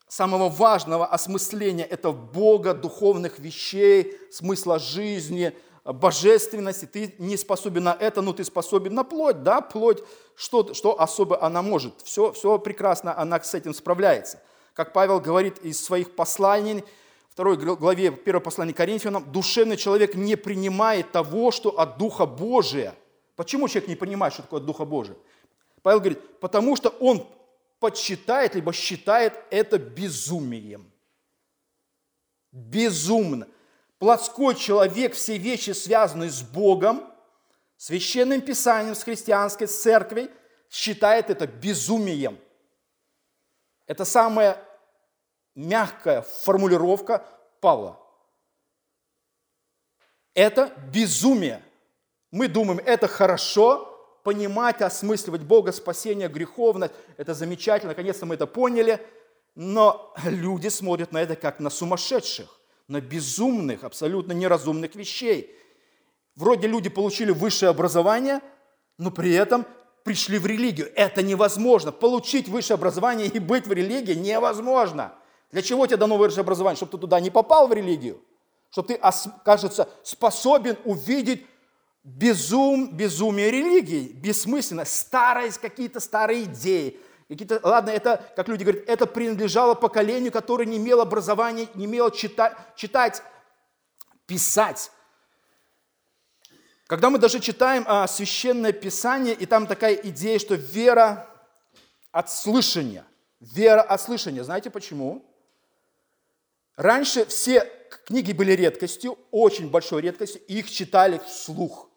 самого 0.09 0.49
важного 0.49 1.05
осмысления– 1.05 1.85
это 1.91 2.11
Бога, 2.11 2.73
духовных 2.73 3.39
вещей, 3.39 4.19
смысла 4.31 4.79
жизни, 4.79 5.55
божественности. 5.85 6.87
Ты 6.87 7.15
не 7.19 7.37
способен 7.37 7.85
на 7.85 7.95
это, 8.01 8.23
но 8.23 8.33
ты 8.33 8.45
способен 8.45 8.95
на 8.95 9.05
плоть. 9.05 9.43
Да, 9.43 9.61
плоть, 9.61 10.03
что, 10.35 10.73
что 10.73 10.99
особо 10.99 11.43
она 11.43 11.61
может. 11.61 12.01
Все, 12.01 12.33
все 12.33 12.59
прекрасно, 12.59 13.15
она 13.15 13.43
с 13.43 13.53
этим 13.53 13.75
справляется. 13.75 14.41
Как 14.73 14.95
Павел 14.95 15.21
говорит 15.21 15.59
из 15.59 15.85
своих 15.85 16.17
посланий, 16.17 16.83
второй 17.33 17.57
главе 17.57 18.09
1 18.11 18.41
послания 18.43 18.75
Коринфянам, 18.75 19.33
душевный 19.33 19.79
человек 19.79 20.15
не 20.15 20.37
принимает 20.37 21.13
того, 21.13 21.51
что 21.51 21.79
от 21.79 21.97
Духа 21.97 22.27
Божия. 22.27 22.95
Почему 23.37 23.69
человек 23.69 23.89
не 23.89 23.97
понимает, 23.97 24.35
что 24.35 24.43
такое 24.43 24.61
от 24.61 24.67
Духа 24.67 24.85
Божия? 24.85 25.17
Павел 25.81 26.01
говорит, 26.01 26.41
потому 26.41 26.77
что 26.77 26.91
он 26.91 27.27
подсчитает, 27.81 28.55
либо 28.55 28.75
считает 28.75 29.33
это 29.51 29.79
безумием. 29.79 30.93
Безумно. 32.53 33.49
Плотской 33.99 34.55
человек, 34.55 35.15
все 35.15 35.39
вещи, 35.39 35.71
связанные 35.71 36.29
с 36.29 36.43
Богом, 36.43 37.03
священным 37.79 38.43
писанием, 38.43 38.95
с 38.95 39.03
христианской 39.03 39.69
церквой, 39.69 40.31
считает 40.69 41.31
это 41.31 41.47
безумием. 41.47 42.39
Это 43.87 44.05
самая 44.05 44.63
мягкая 45.55 46.23
формулировка 46.23 47.25
Павла. 47.61 47.99
Это 50.35 50.73
безумие. 50.93 51.63
Мы 52.31 52.49
думаем, 52.49 52.81
это 52.85 53.09
хорошо, 53.09 53.89
понимать, 54.23 54.81
осмысливать 54.81 55.43
Бога, 55.43 55.73
спасение, 55.73 56.29
греховность. 56.29 56.95
Это 57.17 57.35
замечательно, 57.35 57.91
наконец-то 57.91 58.25
мы 58.25 58.37
это 58.37 58.47
поняли. 58.47 59.05
Но 59.55 60.15
люди 60.25 60.69
смотрят 60.69 61.13
на 61.13 61.21
это 61.21 61.37
как 61.37 61.61
на 61.61 61.69
сумасшедших, 61.69 62.49
на 62.89 63.01
безумных, 63.01 63.85
абсолютно 63.85 64.33
неразумных 64.33 64.95
вещей. 64.95 65.55
Вроде 66.35 66.67
люди 66.69 66.89
получили 66.89 67.31
высшее 67.31 67.69
образование, 67.69 68.41
но 68.97 69.11
при 69.11 69.33
этом 69.35 69.67
пришли 70.05 70.39
в 70.39 70.47
религию. 70.47 70.91
Это 70.95 71.23
невозможно. 71.23 71.93
Получить 71.93 72.49
высшее 72.49 72.77
образование 72.77 73.27
и 73.27 73.39
быть 73.39 73.67
в 73.67 73.73
религии 73.73 74.15
невозможно. 74.15 75.13
Для 75.53 75.63
чего 75.63 75.87
тебе 75.87 75.99
дано 75.99 76.17
высшее 76.17 76.41
образование? 76.41 76.77
Чтобы 76.77 76.93
ты 76.93 76.99
туда 76.99 77.21
не 77.21 77.31
попал 77.31 77.69
в 77.69 77.73
религию? 77.73 78.23
Чтобы 78.71 78.89
ты, 78.89 79.01
кажется, 79.45 79.89
способен 80.03 80.79
увидеть 80.85 81.47
безум, 82.03 82.97
безумие 82.97 83.51
религии, 83.51 84.09
бессмысленно, 84.15 84.87
старые 84.87 85.53
какие-то 85.53 86.01
старые 86.01 86.45
идеи. 86.45 86.99
Какие-то, 87.29 87.61
ладно, 87.63 87.91
это, 87.91 88.25
как 88.35 88.49
люди 88.49 88.65
говорят, 88.65 88.85
это 88.89 89.07
принадлежало 89.07 89.75
поколению, 89.75 90.33
которое 90.33 90.65
не 90.65 90.79
имело 90.79 91.03
образования, 91.03 91.69
не 91.75 91.85
имело 91.85 92.11
читать, 92.11 92.57
читать 92.75 93.23
писать. 94.27 94.91
Когда 96.87 97.11
мы 97.11 97.19
даже 97.19 97.41
читаем 97.41 97.85
а, 97.87 98.07
Священное 98.07 98.73
Писание, 98.73 99.35
и 99.35 99.47
там 99.47 99.67
такая 99.67 99.95
идея, 99.95 100.39
что 100.39 100.55
вера 100.55 101.27
от 102.11 102.31
слышания. 102.31 103.05
Вера 103.41 103.81
от 103.83 104.01
слышания. 104.01 104.45
Знаете 104.45 104.71
почему? 104.71 105.25
Раньше 106.83 107.27
все 107.27 107.71
книги 108.07 108.33
были 108.33 108.53
редкостью, 108.53 109.19
очень 109.31 109.71
большой 109.71 110.03
редкостью, 110.03 110.43
и 110.47 110.59
их 110.59 110.71
читали 110.71 111.21
вслух 111.27 111.89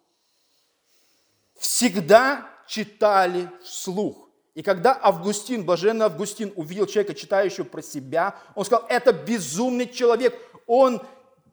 всегда 1.58 2.50
читали 2.68 3.50
вслух. 3.64 4.30
И 4.54 4.62
когда 4.62 4.98
Августин, 5.02 5.66
блаженный 5.66 6.06
Августин, 6.06 6.54
увидел 6.56 6.86
человека, 6.86 7.14
читающего 7.14 7.66
про 7.66 7.82
себя, 7.82 8.36
он 8.56 8.66
сказал, 8.66 8.86
это 8.88 9.12
безумный 9.12 9.88
человек, 9.88 10.40
он 10.66 11.02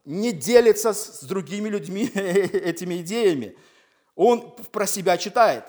не 0.05 0.33
делится 0.33 0.93
с 0.93 1.23
другими 1.23 1.69
людьми 1.69 2.05
этими 2.15 2.99
идеями. 2.99 3.57
Он 4.15 4.55
про 4.71 4.87
себя 4.87 5.17
читает. 5.17 5.65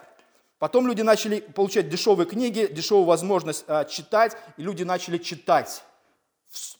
Потом 0.60 0.88
люди 0.88 1.02
начали 1.02 1.40
получать 1.40 1.90
дешевые 1.90 2.28
книги, 2.28 2.70
дешевую 2.72 3.06
возможность 3.06 3.66
а, 3.68 3.86
читать, 3.86 4.38
и 4.58 4.62
люди 4.62 4.84
начали 4.84 5.18
читать 5.18 5.84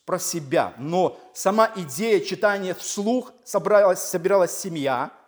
про 0.06 0.20
себя. 0.20 0.74
Но 0.78 1.20
сама 1.34 1.72
идея 1.76 2.20
читания 2.20 2.74
вслух 2.74 3.34
собралась, 3.44 4.00
собиралась 4.00 4.58
семья– 4.58 5.12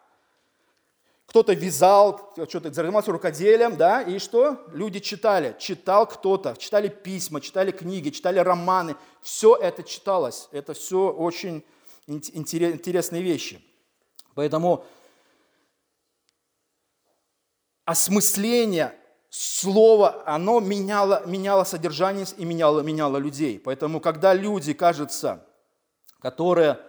кто-то 1.36 1.52
вязал, 1.52 2.32
что-то 2.48 2.72
занимался 2.72 3.12
рукоделием, 3.12 3.76
да, 3.76 4.02
и 4.02 4.20
что? 4.20 4.66
Люди 4.72 5.02
читали. 5.02 5.54
Читал 5.60 6.08
кто-то, 6.08 6.56
читали 6.58 6.88
письма, 6.88 7.42
читали 7.42 7.72
книги, 7.72 8.10
читали 8.10 8.40
романы. 8.40 8.96
Все 9.22 9.54
это 9.56 9.84
читалось. 9.84 10.48
Это 10.54 10.74
все 10.74 11.12
очень 11.12 11.66
интересные 12.08 13.22
вещи. 13.22 13.62
Поэтому 14.34 14.86
осмысление 17.84 18.98
слова, 19.38 20.24
оно 20.26 20.62
меняло, 20.62 21.24
меняло 21.26 21.66
содержание 21.66 22.26
и 22.38 22.46
меняло, 22.46 22.80
меняло 22.80 23.18
людей. 23.18 23.60
Поэтому, 23.60 24.00
когда 24.00 24.34
люди, 24.34 24.74
кажется, 24.74 25.46
которые 26.22 26.80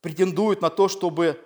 претендуют 0.00 0.62
на 0.62 0.70
то, 0.70 0.88
чтобы 0.88 1.38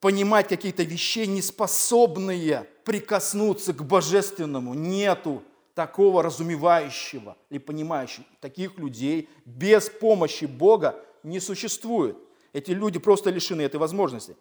понимать 0.00 0.46
какие-то 0.46 0.84
вещи, 0.84 1.26
не 1.26 1.42
способные 1.42 2.68
прикоснуться 2.84 3.72
к 3.72 3.84
божественному. 3.84 4.74
Нету 4.74 5.42
такого 5.74 6.22
разумевающего 6.22 7.36
или 7.50 7.58
понимающего. 7.58 8.24
Таких 8.40 8.78
людей 8.78 9.28
без 9.44 9.90
помощи 9.90 10.44
Бога 10.44 10.94
не 11.24 11.40
существует. 11.40 12.16
Эти 12.52 12.70
люди 12.70 13.00
просто 13.00 13.30
лишены 13.30 13.62
этой 13.62 13.80
возможности. 13.80 14.36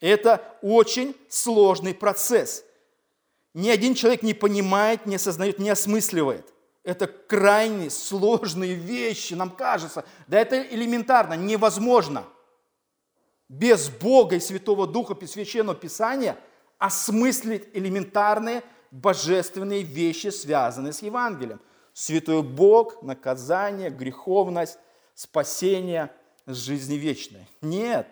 Это 0.00 0.56
очень 0.62 1.16
сложный 1.28 1.92
процесс. 1.92 2.64
Ни 3.54 3.68
один 3.68 3.94
человек 3.94 4.22
не 4.22 4.34
понимает, 4.34 5.06
не 5.06 5.16
осознает, 5.16 5.58
не 5.58 5.70
осмысливает. 5.70 6.52
Это 6.84 7.06
крайне 7.06 7.90
сложные 7.90 8.74
вещи, 8.74 9.34
нам 9.34 9.50
кажется. 9.50 10.04
Да 10.26 10.40
это 10.40 10.60
элементарно, 10.62 11.34
невозможно– 11.34 12.24
без 13.52 13.90
Бога 13.90 14.36
и 14.36 14.40
Святого 14.40 14.86
Духа 14.86 15.14
Священного 15.26 15.76
Писания 15.76 16.38
осмыслить 16.78 17.68
элементарные 17.74 18.62
божественные 18.90 19.82
вещи, 19.82 20.28
связанные 20.28 20.94
с 20.94 21.02
Евангелием. 21.02 21.60
Святой 21.92 22.42
Бог, 22.42 23.02
наказание, 23.02 23.90
греховность, 23.90 24.78
спасение, 25.14 26.10
жизни 26.46 26.94
вечной. 26.94 27.46
Нет. 27.60 28.08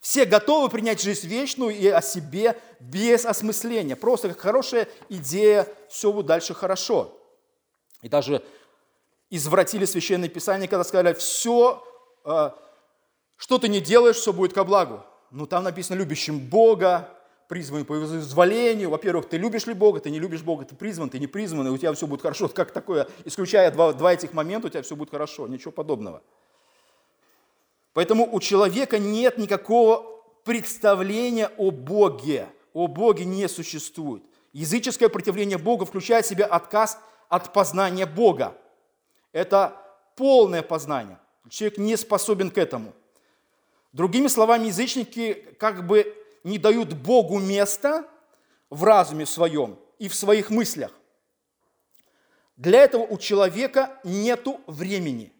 Все 0.00 0.24
готовы 0.24 0.68
принять 0.68 1.02
жизнь 1.02 1.26
вечную 1.26 1.76
и 1.76 1.88
о 1.88 2.00
себе 2.00 2.58
без 2.80 3.24
осмысления. 3.26 3.96
Просто 3.96 4.28
как 4.28 4.38
хорошая 4.38 4.88
идея, 5.08 5.66
все 5.88 6.12
будет 6.12 6.26
дальше 6.26 6.54
хорошо. 6.54 7.18
И 8.02 8.08
даже 8.08 8.44
извратили 9.30 9.84
Священное 9.84 10.28
Писание, 10.28 10.68
когда 10.68 10.84
сказали, 10.84 11.14
все 11.14 11.84
э, 12.24 12.50
что 13.36 13.58
ты 13.58 13.68
не 13.68 13.80
делаешь, 13.80 14.16
все 14.16 14.32
будет 14.32 14.52
ко 14.52 14.64
благу. 14.64 15.04
Ну, 15.30 15.46
там 15.46 15.64
написано 15.64 15.96
«любящим 15.96 16.38
Бога», 16.38 17.14
призван 17.48 17.84
по 17.84 17.94
изволению. 17.94 18.90
Во-первых, 18.90 19.28
ты 19.28 19.38
любишь 19.38 19.66
ли 19.66 19.74
Бога, 19.74 20.00
ты 20.00 20.10
не 20.10 20.18
любишь 20.18 20.42
Бога, 20.42 20.64
ты 20.64 20.74
призван, 20.74 21.08
ты 21.08 21.18
не 21.18 21.26
призван, 21.26 21.66
и 21.66 21.70
у 21.70 21.78
тебя 21.78 21.92
все 21.94 22.06
будет 22.06 22.20
хорошо. 22.20 22.48
Как 22.48 22.72
такое, 22.72 23.08
исключая 23.24 23.70
два, 23.70 23.92
два 23.94 24.12
этих 24.12 24.34
момента, 24.34 24.66
у 24.66 24.70
тебя 24.70 24.82
все 24.82 24.94
будет 24.94 25.10
хорошо. 25.10 25.48
Ничего 25.48 25.72
подобного. 25.72 26.22
Поэтому 27.98 28.32
у 28.32 28.38
человека 28.38 29.00
нет 29.00 29.38
никакого 29.38 30.22
представления 30.44 31.50
о 31.56 31.72
Боге. 31.72 32.46
О 32.72 32.86
Боге 32.86 33.24
не 33.24 33.48
существует. 33.48 34.22
Языческое 34.52 35.08
противление 35.08 35.58
Богу 35.58 35.84
включает 35.84 36.24
в 36.24 36.28
себя 36.28 36.46
отказ 36.46 37.00
от 37.28 37.52
познания 37.52 38.06
Бога. 38.06 38.56
Это 39.32 39.76
полное 40.14 40.62
познание. 40.62 41.18
Человек 41.50 41.78
не 41.78 41.96
способен 41.96 42.52
к 42.52 42.58
этому. 42.58 42.94
Другими 43.92 44.28
словами, 44.28 44.68
язычники 44.68 45.34
как 45.58 45.84
бы 45.84 46.16
не 46.44 46.58
дают 46.58 46.92
Богу 46.92 47.40
места 47.40 48.06
в 48.70 48.84
разуме 48.84 49.26
своем 49.26 49.76
и 49.98 50.06
в 50.06 50.14
своих 50.14 50.50
мыслях. 50.50 50.92
Для 52.56 52.84
этого 52.84 53.02
у 53.02 53.18
человека 53.18 53.98
нету 54.04 54.60
времени. 54.68 55.32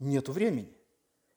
Нету 0.00 0.32
времени. 0.32 0.73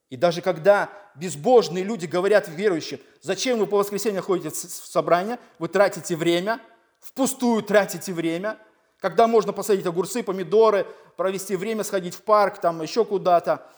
И 0.09 0.15
даже 0.15 0.41
когда 0.41 0.89
безбожные 1.15 1.83
люди 1.83 2.05
говорят 2.05 2.47
верующим, 2.47 2.99
зачем 3.21 3.59
вы 3.59 3.67
по 3.67 3.77
воскресеньям 3.77 4.23
ходите 4.23 4.49
в 4.49 4.55
собрание, 4.55 5.39
вы 5.59 5.67
тратите 5.67 6.15
время, 6.15 6.61
впустую 6.99 7.61
тратите 7.63 8.13
время, 8.13 8.57
когда 8.99 9.27
можно 9.27 9.53
посадить 9.53 9.85
огурцы, 9.85 10.23
помидоры, 10.23 10.87
провести 11.17 11.55
время, 11.55 11.83
сходить 11.83 12.15
в 12.15 12.21
парк, 12.21 12.59
там 12.59 12.81
еще 12.81 13.05
куда-то– 13.05 13.65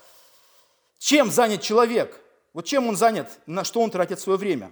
чем 0.99 1.31
занят 1.31 1.61
человек? 1.61 2.21
Вот 2.53 2.65
чем 2.65 2.87
он 2.87 2.97
занят, 2.97 3.39
на 3.45 3.63
что 3.63 3.81
он 3.81 3.89
тратит 3.89 4.19
свое 4.19 4.37
время? 4.37 4.71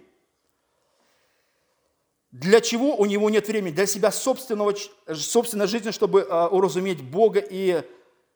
Для 2.31 2.59
чего 2.59 2.95
у 2.95 3.05
него 3.05 3.29
нет 3.29 3.47
времени? 3.47 3.73
Для 3.73 3.87
себя 3.87 4.11
собственного, 4.11 4.75
собственной 5.13 5.67
жизни, 5.67 5.91
чтобы 5.91 6.27
а, 6.29 6.49
уразуметь 6.49 7.01
Бога 7.01 7.39
и 7.39 7.81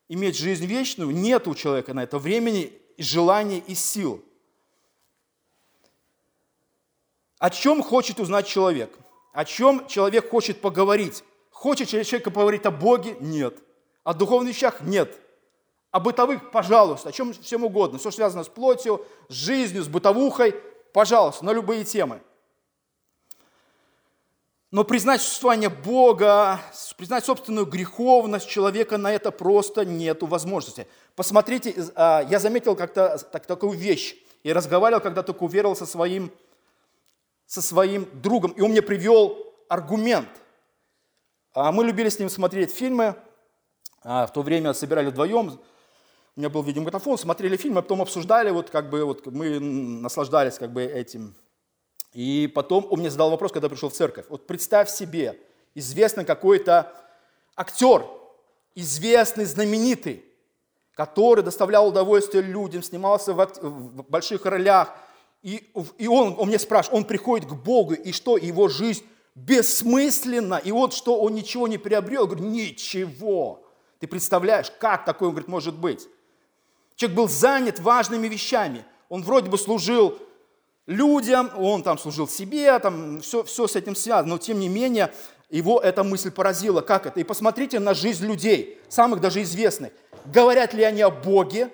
иметь 0.08 0.38
жизнь 0.38 0.66
вечную? 0.66 1.12
Нет 1.12 1.48
у 1.48 1.54
человека 1.54 1.94
на 1.94 2.04
это 2.04 2.18
времени, 2.18 2.72
желания 3.02 3.60
и 3.60 3.76
сил. 3.76 4.24
О 7.40 7.50
чем 7.50 7.82
хочет 7.82 8.20
узнать 8.20 8.48
человек? 8.48 8.98
О 9.34 9.46
чем 9.46 9.88
человек 9.88 10.30
хочет 10.30 10.62
поговорить? 10.62 11.24
Хочет 11.50 11.90
человек 11.90 12.24
поговорить 12.26 12.66
о 12.66 12.72
Боге? 12.72 13.16
Нет. 13.20 13.58
О 14.04 14.14
духовных 14.14 14.54
вещах? 14.54 14.82
Нет 14.82 15.18
о 15.92 16.00
бытовых, 16.00 16.52
пожалуйста, 16.52 17.10
о 17.10 17.12
чем 17.12 17.34
всем 17.34 17.66
угодно, 17.66 18.00
все 18.00 18.12
связано 18.12 18.44
с 18.44 18.48
плотью, 18.48 19.06
с 19.28 19.34
жизнью, 19.34 19.84
с 19.84 19.88
бытовухой, 19.88 20.56
пожалуйста, 20.94 21.46
на 21.46 21.52
любые 21.52 21.84
темы. 21.84 22.22
Но 24.72 24.86
признать 24.86 25.22
существование 25.22 25.68
Бога, 25.68 26.62
признать 26.98 27.26
собственную 27.26 27.66
греховность 27.66 28.48
человека 28.48 28.98
на 28.98 29.12
это 29.12 29.30
просто 29.32 29.84
нету 29.84 30.28
возможности. 30.28 30.88
Посмотрите, 31.16 31.76
а, 31.96 32.26
я 32.30 32.40
заметил 32.40 32.78
как-то 32.78 33.18
так, 33.18 33.46
такую 33.46 33.78
вещь. 33.78 34.16
Я 34.44 34.54
разговаривал, 34.54 35.02
когда 35.02 35.24
только 35.24 35.44
уверовал 35.44 35.76
со 35.76 35.86
своим, 35.86 36.32
со 37.46 37.62
своим 37.62 38.08
другом, 38.22 38.52
и 38.52 38.62
он 38.62 38.72
мне 38.72 38.82
привел 38.82 39.54
аргумент. 39.68 40.30
А 41.54 41.74
мы 41.74 41.84
любили 41.84 42.08
с 42.08 42.18
ним 42.18 42.30
смотреть 42.30 42.74
фильмы, 42.74 43.16
а 44.04 44.26
в 44.26 44.32
то 44.32 44.42
время 44.42 44.74
собирали 44.74 45.10
вдвоем, 45.10 45.60
у 46.38 46.40
меня 46.40 46.50
был 46.50 46.64
видеомагнитофон, 46.64 47.18
смотрели 47.18 47.58
фильм, 47.58 47.78
а 47.78 47.82
потом 47.82 48.02
обсуждали, 48.02 48.52
вот 48.52 48.70
как 48.70 48.90
бы 48.90 49.04
вот 49.04 49.26
мы 49.26 49.60
наслаждались 49.60 50.58
как 50.58 50.72
бы 50.72 50.82
этим. 50.82 51.36
И 52.14 52.52
потом 52.54 52.88
он 52.90 53.00
мне 53.00 53.10
задал 53.10 53.30
вопрос, 53.30 53.52
когда 53.52 53.70
пришел 53.70 53.90
в 53.90 53.94
церковь. 53.94 54.26
Вот 54.30 54.48
представь 54.48 54.90
себе, 54.90 55.40
известный 55.76 56.26
какой-то 56.26 56.94
актер, 57.56 58.06
известный, 58.76 59.46
знаменитый, 59.46 60.26
который 60.94 61.44
доставлял 61.44 61.88
удовольствие 61.88 62.44
людям, 62.44 62.84
снимался 62.84 63.34
в, 63.34 63.38
в 63.38 64.10
больших 64.10 64.46
ролях. 64.46 64.94
И, 65.42 65.72
и 65.98 66.08
он, 66.08 66.36
он 66.38 66.50
мне 66.50 66.60
спрашивает, 66.60 66.98
он 66.98 67.06
приходит 67.06 67.48
к 67.48 67.54
Богу, 67.54 67.94
и 67.94 68.12
что, 68.12 68.38
его 68.38 68.68
жизнь 68.68 69.04
бессмысленна, 69.34 70.56
и 70.56 70.72
вот 70.72 70.94
что, 70.94 71.20
он 71.20 71.34
ничего 71.34 71.68
не 71.68 71.78
приобрел. 71.78 72.24
Я 72.24 72.28
говорю, 72.28 72.46
ничего. 72.46 73.66
Ты 74.00 74.08
представляешь, 74.08 74.72
как 74.80 75.06
такое, 75.06 75.30
он 75.30 75.36
говорит, 75.36 75.48
может 75.48 75.76
быть? 75.76 76.08
Человек 76.96 77.18
был 77.18 77.30
занят 77.30 77.80
важными 77.80 78.28
вещами. 78.28 78.86
Он 79.10 79.24
вроде 79.24 79.50
бы 79.50 79.58
служил 79.58 80.20
людям, 80.88 81.52
он 81.58 81.84
там 81.84 81.98
служил 81.98 82.28
себе, 82.28 82.78
там 82.80 83.20
все, 83.22 83.44
все 83.44 83.68
с 83.68 83.76
этим 83.76 83.96
связано, 83.96 84.30
но 84.30 84.38
тем 84.38 84.60
не 84.60 84.70
менее 84.70 85.14
его 85.50 85.80
эта 85.80 86.04
мысль 86.04 86.32
поразила. 86.32 86.82
Как 86.82 87.06
это? 87.06 87.20
И 87.20 87.24
посмотрите 87.24 87.80
на 87.80 87.94
жизнь 87.94 88.26
людей, 88.26 88.80
самых 88.90 89.20
даже 89.20 89.42
известных. 89.42 89.92
Говорят 90.26 90.74
ли 90.74 90.84
они 90.84 91.02
о 91.02 91.10
Боге? 91.10 91.70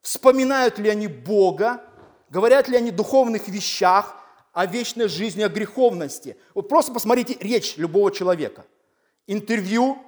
Вспоминают 0.00 0.78
ли 0.78 0.88
они 0.88 1.06
Бога? 1.06 1.82
Говорят 2.30 2.68
ли 2.68 2.76
они 2.76 2.90
о 2.90 2.94
духовных 2.94 3.48
вещах, 3.48 4.16
о 4.52 4.66
вечной 4.66 5.08
жизни, 5.08 5.42
о 5.42 5.48
греховности? 5.48 6.36
Вот 6.54 6.68
просто 6.68 6.92
посмотрите 6.92 7.36
речь 7.40 7.76
любого 7.76 8.10
человека. 8.10 8.64
Интервью, 9.26 9.98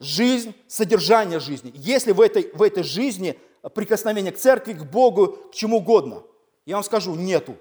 жизнь, 0.00 0.54
содержание 0.66 1.40
жизни. 1.40 1.72
Если 1.74 2.12
в 2.12 2.20
этой, 2.20 2.50
в 2.52 2.62
этой 2.62 2.82
жизни 2.82 3.38
прикосновение 3.74 4.32
к 4.32 4.38
церкви, 4.38 4.72
к 4.72 4.84
Богу, 4.84 5.28
к 5.50 5.54
чему 5.54 5.78
угодно, 5.78 6.22
я 6.66 6.74
вам 6.74 6.84
скажу, 6.84 7.14
нету. 7.14 7.56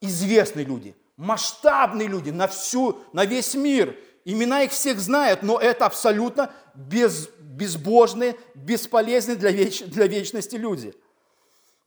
Известные 0.00 0.64
люди, 0.64 0.96
масштабные 1.16 2.08
люди 2.08 2.30
на, 2.30 2.48
всю, 2.48 3.00
на 3.12 3.24
весь 3.24 3.54
мир. 3.54 3.96
Имена 4.24 4.62
их 4.62 4.72
всех 4.72 4.98
знают, 4.98 5.42
но 5.42 5.58
это 5.58 5.84
абсолютно 5.84 6.50
без, 6.74 7.28
безбожные, 7.38 8.36
бесполезные 8.54 9.36
для, 9.36 9.50
веч, 9.50 9.82
для 9.82 10.06
вечности 10.06 10.56
люди. 10.56 10.94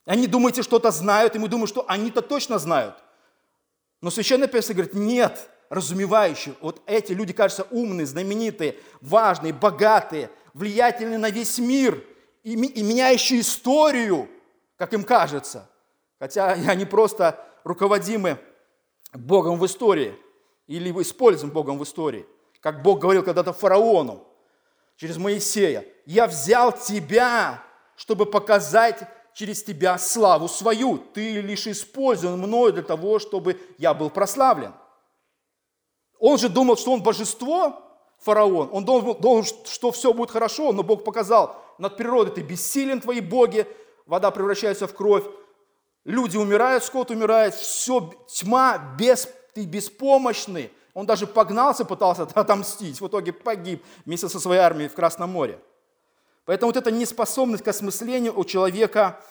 Они 0.06 0.28
думаете, 0.28 0.62
что-то 0.62 0.92
знают, 0.92 1.36
и 1.36 1.40
мы 1.40 1.48
думаем, 1.48 1.68
что 1.68 1.84
они-то 1.88 2.22
точно 2.22 2.60
знают. 2.60 2.96
Но 4.02 4.12
Священное 4.12 4.48
Писание 4.48 4.84
говорит, 4.84 4.94
нет, 4.94 5.50
разумевающие. 5.70 6.54
Вот 6.62 6.82
эти 6.86 7.12
люди, 7.12 7.34
кажется, 7.34 7.68
умные, 7.72 8.06
знаменитые, 8.06 8.78
важные, 9.02 9.52
богатые, 9.52 10.30
влиятельные 10.54 11.18
на 11.18 11.32
весь 11.32 11.58
мир 11.58 12.04
и, 12.44 12.54
и 12.54 12.84
меняющие 12.84 13.42
историю, 13.42 14.30
как 14.78 14.94
им 14.94 15.04
кажется. 15.04 15.70
Хотя 16.20 16.48
они 16.68 16.86
просто 16.86 17.44
руководимы 17.64 18.40
Богом 19.14 19.60
в 19.60 19.66
истории 19.66 20.18
или 20.68 20.92
используем 21.02 21.52
Богом 21.52 21.78
в 21.78 21.84
истории. 21.84 22.26
Как 22.62 22.82
Бог 22.82 23.00
говорил 23.00 23.24
когда-то 23.24 23.54
фараону 23.54 24.26
через 24.96 25.18
Моисея, 25.18 25.86
«Я 26.06 26.28
взял 26.28 26.72
тебя, 26.72 27.64
чтобы 27.96 28.26
показать 28.26 29.08
через 29.34 29.64
тебя 29.64 29.98
славу 29.98 30.48
свою. 30.48 30.98
Ты 30.98 31.42
лишь 31.42 31.68
использован 31.68 32.40
мною 32.40 32.74
для 32.74 32.84
того, 32.84 33.20
чтобы 33.20 33.60
я 33.78 33.94
был 33.94 34.10
прославлен». 34.10 34.74
Он 36.20 36.38
же 36.38 36.50
думал, 36.50 36.78
что 36.78 36.92
он 36.92 37.04
божество, 37.04 37.80
фараон. 38.20 38.70
Он 38.72 38.84
думал, 38.84 39.16
думал, 39.16 39.44
что 39.44 39.92
все 39.92 40.14
будет 40.14 40.32
хорошо, 40.32 40.74
но 40.74 40.82
Бог 40.84 41.04
показал, 41.04 41.56
над 41.78 41.96
природой 41.96 42.34
ты 42.34 42.42
бессилен, 42.42 43.00
твои 43.00 43.22
боги, 43.22 43.68
вода 44.08 44.32
превращается 44.32 44.88
в 44.88 44.94
кровь, 44.96 45.26
люди 46.04 46.38
умирают, 46.38 46.84
скот 46.84 47.12
умирает, 47.12 47.54
все, 47.54 48.12
тьма, 48.28 48.96
без, 48.98 49.30
ты 49.54 49.66
беспомощный. 49.66 50.72
Он 50.94 51.06
даже 51.06 51.28
погнался, 51.28 51.86
пытался 51.86 52.24
отомстить, 52.34 53.00
в 53.00 53.08
итоге 53.08 53.34
погиб 53.34 53.86
вместе 54.06 54.28
со 54.30 54.40
своей 54.40 54.62
армией 54.62 54.90
в 54.90 54.96
Красном 54.96 55.32
море. 55.32 55.60
Поэтому 56.46 56.72
вот 56.72 56.78
эта 56.78 56.92
неспособность 56.92 57.64
к 57.64 57.68
осмыслению 57.68 58.38
у 58.40 58.46
человека 58.46 59.22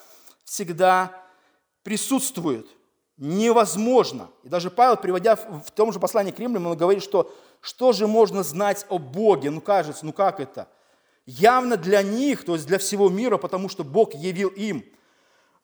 всегда 0.45 1.23
присутствует 1.83 2.69
невозможно. 3.17 4.29
И 4.43 4.49
даже 4.49 4.71
Павел, 4.71 4.97
приводя 4.99 5.37
в 5.37 5.71
том 5.75 5.93
же 5.93 5.99
послании 5.99 6.31
к 6.31 6.39
римлянам, 6.39 6.73
он 6.73 6.77
говорит, 6.77 7.03
что 7.03 7.33
что 7.63 7.93
же 7.93 8.07
можно 8.07 8.43
знать 8.43 8.85
о 8.91 8.99
Боге? 8.99 9.51
Ну, 9.51 9.61
кажется, 9.61 10.05
ну 10.05 10.13
как 10.13 10.41
это? 10.41 10.69
Явно 11.27 11.77
для 11.77 12.03
них, 12.03 12.45
то 12.45 12.55
есть 12.55 12.67
для 12.67 12.79
всего 12.79 13.09
мира, 13.09 13.37
потому 13.37 13.69
что 13.69 13.83
Бог 13.83 14.15
явил 14.15 14.49
им. 14.49 14.85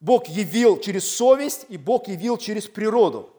Бог 0.00 0.26
явил 0.26 0.80
через 0.80 1.08
совесть, 1.08 1.66
и 1.68 1.78
Бог 1.78 2.08
явил 2.08 2.36
через 2.36 2.66
природу. 2.66 3.30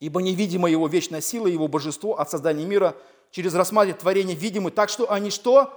Ибо 0.00 0.22
невидима 0.22 0.70
его 0.70 0.88
вечная 0.88 1.20
сила, 1.20 1.46
его 1.46 1.68
божество 1.68 2.18
от 2.18 2.30
создания 2.30 2.64
мира 2.64 2.96
через 3.30 3.54
рассматривать 3.54 4.00
творение 4.00 4.34
видимы, 4.34 4.70
так 4.70 4.88
что 4.88 5.12
они 5.12 5.30
что? 5.30 5.70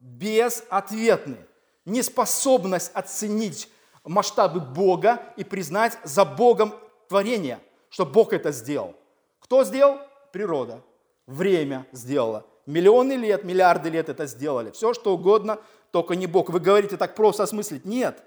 Безответны. 0.00 1.38
Неспособность 1.84 2.90
оценить 2.92 3.68
масштабы 4.04 4.60
Бога 4.60 5.22
и 5.36 5.44
признать 5.44 5.96
за 6.02 6.24
Богом 6.24 6.74
творение, 7.08 7.60
что 7.88 8.04
Бог 8.04 8.32
это 8.32 8.50
сделал. 8.50 8.96
Кто 9.38 9.62
сделал? 9.62 9.98
Природа. 10.32 10.82
Время 11.26 11.86
сделала. 11.92 12.44
Миллионы 12.66 13.14
лет, 13.14 13.44
миллиарды 13.44 13.90
лет 13.90 14.08
это 14.08 14.26
сделали. 14.26 14.70
Все, 14.70 14.94
что 14.94 15.14
угодно, 15.14 15.60
только 15.90 16.14
не 16.14 16.26
Бог. 16.26 16.50
Вы 16.50 16.60
говорите 16.60 16.96
так 16.96 17.14
просто 17.14 17.42
осмыслить. 17.42 17.84
Нет. 17.84 18.22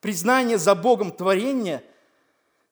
Признание 0.00 0.58
за 0.58 0.74
Богом 0.74 1.10
творения 1.10 1.82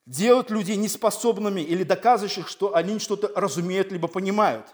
делают 0.07 0.51
людей 0.51 0.77
неспособными 0.77 1.61
или 1.61 1.83
доказывающих, 1.83 2.49
что 2.49 2.75
они 2.75 2.99
что-то 2.99 3.31
разумеют 3.35 3.91
либо 3.93 4.09
понимают. 4.09 4.67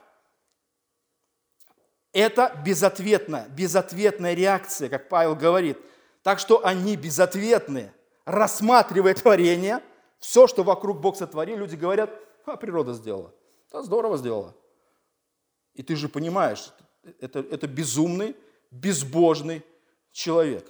Это 2.13 2.61
безответная, 2.65 3.49
безответная 3.49 4.35
реакция, 4.35 4.89
как 4.89 5.09
Павел 5.09 5.37
говорит. 5.37 5.79
Так 6.23 6.39
что 6.39 6.65
они 6.67 6.97
безответные, 6.97 7.93
рассматривая 8.25 9.15
творение– 9.15 9.83
все, 10.21 10.47
что 10.47 10.63
вокруг 10.63 11.01
Бог 11.01 11.17
сотворил, 11.17 11.57
люди 11.57 11.75
говорят, 11.75 12.11
а 12.45 12.57
природа 12.57 12.93
сделала. 12.93 13.33
Да, 13.73 13.83
здорово 13.83 14.19
сделала. 14.19 14.55
И 15.75 15.83
ты 15.83 15.97
же 15.97 16.09
понимаешь, 16.09 16.73
это, 17.21 17.41
это 17.41 17.67
безумный, 17.67 18.37
безбожный 18.71 19.63
человек. 20.13 20.67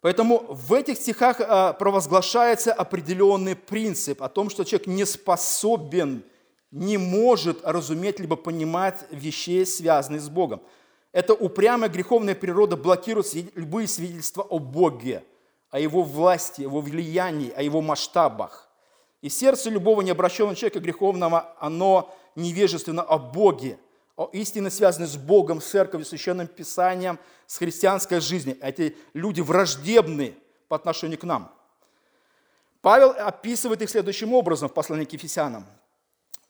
Поэтому 0.00 0.46
в 0.48 0.72
этих 0.72 0.96
стихах 0.96 1.40
а, 1.40 1.74
провозглашается 1.74 2.72
определенный 2.72 3.54
принцип 3.54 4.22
о 4.22 4.28
том, 4.28 4.48
что 4.48 4.64
человек 4.64 4.86
не 4.86 5.04
способен, 5.04 6.24
не 6.70 6.96
может 6.96 7.64
разуметь 7.64 8.18
либо 8.18 8.36
понимать 8.36 9.04
вещей, 9.10 9.66
связанных 9.66 10.22
с 10.22 10.28
Богом. 10.28 10.62
Это 11.12 11.34
упрямая 11.34 11.90
греховная 11.90 12.34
природа 12.34 12.76
блокирует 12.76 13.26
любые 13.54 13.88
свидетельства 13.88 14.42
о 14.42 14.58
Боге– 14.58 15.24
о 15.70 15.78
его 15.78 16.02
власти, 16.02 16.62
о 16.62 16.64
его 16.64 16.80
влиянии, 16.80 17.50
о 17.50 17.62
его 17.62 17.80
масштабах. 17.80 18.68
И 19.22 19.28
сердце 19.28 19.70
любого 19.70 20.02
необращенного 20.02 20.56
человека 20.56 20.80
греховного, 20.80 21.54
оно 21.58 22.14
невежественно 22.34 23.02
о 23.02 23.18
Боге, 23.18 23.78
о 24.16 24.28
истине, 24.32 24.70
связанной 24.70 25.08
с 25.08 25.16
Богом, 25.16 25.60
с 25.60 25.66
церковью, 25.66 26.04
священным 26.04 26.46
писанием, 26.46 27.18
с 27.46 27.56
христианской 27.56 28.20
жизнью. 28.20 28.58
Эти 28.60 28.96
люди 29.14 29.40
враждебны 29.40 30.34
по 30.68 30.76
отношению 30.76 31.18
к 31.18 31.24
нам. 31.24 31.54
Павел 32.82 33.10
описывает 33.10 33.82
их 33.82 33.90
следующим 33.90 34.32
образом 34.32 34.68
в 34.68 34.74
послании 34.74 35.04
к 35.04 35.12
Ефесянам. 35.12 35.66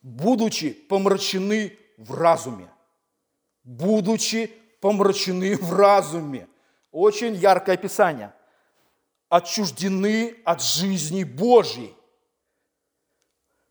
«Будучи 0.01 0.71
помрачены 0.71 1.77
в 1.97 2.13
разуме». 2.13 2.69
«Будучи 3.63 4.47
помрачены 4.79 5.55
в 5.55 5.73
разуме». 5.73 6.47
Очень 6.91 7.35
яркое 7.35 7.75
описание– 7.75 8.33
отчуждены 9.31 10.35
от 10.43 10.61
жизни 10.61 11.23
Божьей 11.23 11.95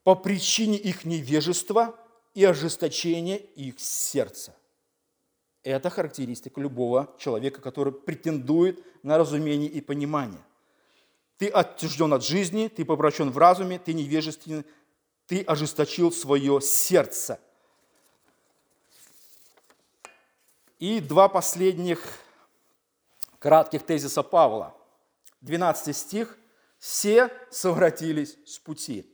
по 0.05 0.15
причине 0.15 0.79
их 0.79 1.05
невежества 1.05 2.00
и 2.35 2.45
ожесточения 2.45 3.37
их 3.37 3.81
сердца. 3.81 4.57
Это 5.63 5.91
характеристика 5.91 6.61
любого 6.61 7.15
человека, 7.19 7.61
который 7.61 7.93
претендует 7.93 8.85
на 9.05 9.19
разумение 9.19 9.69
и 9.69 9.81
понимание. 9.81 10.41
Ты 11.37 11.49
отчужден 11.49 12.13
от 12.13 12.25
жизни, 12.25 12.69
ты 12.69 12.85
попрощен 12.85 13.31
в 13.31 13.39
разуме, 13.39 13.79
ты 13.79 13.93
невежественен, 13.93 14.65
ты 15.27 15.43
ожесточил 15.43 16.13
свое 16.13 16.61
сердце. 16.61 17.41
И 20.79 21.01
два 21.01 21.29
последних 21.29 22.03
кратких 23.39 23.85
тезиса 23.85 24.23
Павла– 24.23 24.75
12 25.41 25.97
стих, 25.97 26.39
все 26.79 27.31
совратились 27.51 28.37
с 28.47 28.59
пути. 28.59 29.10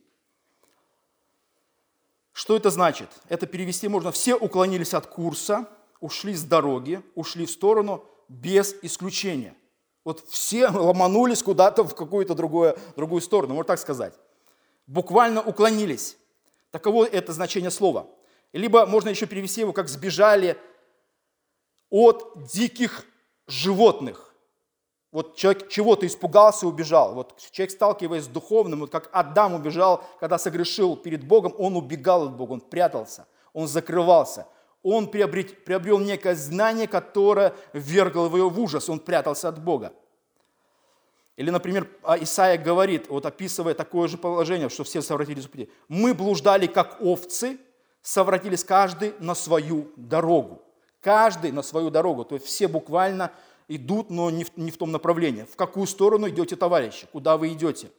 Что 2.37 2.55
это 2.55 2.69
значит? 2.69 3.09
Это 3.31 3.47
перевести 3.47 3.89
можно, 3.89 4.13
все 4.13 4.35
уклонились 4.35 4.93
от 4.93 5.07
курса, 5.07 5.67
ушли 6.01 6.35
с 6.35 6.45
дороги, 6.45 7.01
ушли 7.15 7.47
в 7.47 7.51
сторону 7.51 8.05
без 8.29 8.75
исключения. 8.83 9.55
Вот 10.05 10.23
все 10.29 10.69
ломанулись 10.69 11.43
куда-то 11.43 11.83
в 11.83 11.95
какую-то 11.95 12.35
другую, 12.35 12.79
другую 12.95 13.23
сторону, 13.23 13.55
можно 13.55 13.69
так 13.69 13.79
сказать. 13.79 14.13
Буквально 14.87 15.41
уклонились. 15.41 16.19
Таково 16.73 17.07
это 17.07 17.33
значение 17.33 17.71
слова. 17.71 18.07
Либо 18.53 18.85
можно 18.85 19.09
еще 19.09 19.25
перевести 19.25 19.63
его 19.63 19.73
как 19.73 19.89
«сбежали 19.89 20.59
от 21.89 22.51
диких 22.53 23.07
животных». 23.47 24.26
Вот 25.17 25.35
человек 25.35 25.71
чего-то 25.71 26.07
испугался, 26.07 26.67
убежал. 26.67 27.15
Вот 27.15 27.39
человек, 27.51 27.71
сталкиваясь 27.71 28.25
с 28.25 28.27
духовным, 28.27 28.81
вот 28.81 28.91
как 28.91 29.09
Адам 29.13 29.55
убежал, 29.55 30.05
когда 30.21 30.37
согрешил 30.37 30.95
перед 30.95 31.25
Богом, 31.25 31.55
он 31.57 31.75
убегал 31.75 32.25
от 32.25 32.37
Бога, 32.37 32.53
он 32.53 32.61
прятался, 32.61 33.27
он 33.55 33.67
закрывался. 33.67 34.47
Он 34.83 35.07
приобрел, 35.07 35.47
приобрел 35.65 36.01
некое 36.01 36.35
знание, 36.35 36.87
которое 36.87 37.55
ввергло 37.73 38.27
его 38.27 38.51
в 38.51 38.61
ужас, 38.61 38.91
он 38.91 39.01
прятался 39.01 39.49
от 39.49 39.59
Бога. 39.59 39.95
Или, 41.37 41.49
например, 41.49 41.89
а 42.03 42.19
Исаия 42.19 42.59
говорит, 42.59 43.09
вот 43.09 43.25
описывая 43.25 43.73
такое 43.73 44.09
же 44.09 44.19
положение, 44.19 44.69
что 44.69 44.85
все 44.85 45.01
совратились 45.01 45.47
в 45.47 45.51
пути. 45.51 45.71
«Мы 45.89 46.13
блуждали, 46.13 46.67
как 46.67 46.99
овцы, 47.01 47.57
совратились 48.03 48.65
каждый 48.65 49.15
на 49.19 49.35
свою 49.35 49.91
дорогу». 49.97 50.61
Каждый 51.01 51.53
на 51.53 51.63
свою 51.63 51.89
дорогу. 51.89 52.25
То 52.25 52.35
есть 52.35 52.47
все 52.47 52.69
буквально 52.69 53.33
идут, 53.69 54.11
но 54.11 54.31
не 54.31 54.45
в, 54.45 54.57
не 54.57 54.71
в 54.71 54.77
том 54.77 54.93
направлении. 54.93 55.45
В 55.45 55.57
какую 55.57 55.87
сторону 55.87 56.29
идете, 56.29 56.57
товарищи? 56.57 57.07
Куда 57.13 57.37
вы 57.37 57.53
идете? 57.53 57.91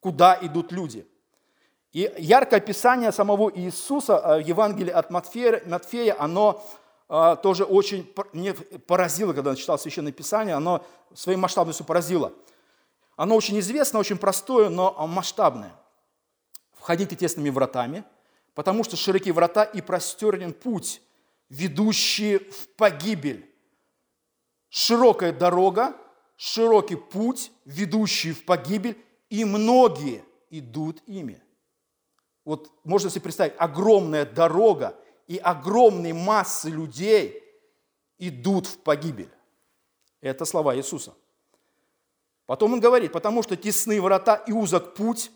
Куда 0.00 0.38
идут 0.40 0.72
люди? 0.72 1.06
И 1.92 2.12
яркое 2.18 2.60
описание 2.60 3.12
самого 3.12 3.50
Иисуса 3.54 4.38
в 4.42 4.46
Евангелии 4.46 4.90
от 4.90 5.10
Матфея, 5.10 5.62
Матфея 5.66 6.14
оно 6.18 6.62
а, 7.08 7.36
тоже 7.36 7.64
очень 7.64 8.12
мне 8.32 8.52
поразило, 8.52 9.32
когда 9.32 9.50
я 9.50 9.56
читал 9.56 9.78
Священное 9.78 10.12
Писание, 10.12 10.54
оно 10.54 10.84
своей 11.14 11.38
масштабностью 11.38 11.86
поразило. 11.86 12.32
Оно 13.16 13.34
очень 13.34 13.58
известно, 13.58 13.98
очень 13.98 14.18
простое, 14.18 14.68
но 14.68 14.94
масштабное. 15.06 15.72
Входите 16.74 17.16
тесными 17.16 17.50
вратами, 17.50 18.04
потому 18.54 18.84
что 18.84 18.96
широкие 18.96 19.32
врата 19.32 19.64
и 19.64 19.80
простернен 19.80 20.52
путь, 20.52 21.00
ведущий 21.48 22.38
в 22.38 22.68
погибель. 22.76 23.47
Широкая 24.70 25.32
дорога, 25.32 25.96
широкий 26.36 26.96
путь, 26.96 27.52
ведущий 27.64 28.32
в 28.32 28.44
погибель, 28.44 28.96
и 29.30 29.44
многие 29.44 30.24
идут 30.50 31.02
ими. 31.06 31.40
Вот 32.44 32.70
можно 32.84 33.10
себе 33.10 33.22
представить, 33.22 33.54
огромная 33.58 34.24
дорога 34.24 34.96
и 35.26 35.36
огромные 35.36 36.14
массы 36.14 36.70
людей 36.70 37.42
идут 38.18 38.66
в 38.66 38.78
погибель. 38.78 39.30
Это 40.20 40.44
слова 40.44 40.74
Иисуса. 40.76 41.14
Потом 42.46 42.72
он 42.72 42.80
говорит, 42.80 43.12
потому 43.12 43.42
что 43.42 43.56
тесные 43.56 44.00
врата 44.00 44.36
и 44.36 44.52
узок 44.52 44.94
путь, 44.94 45.30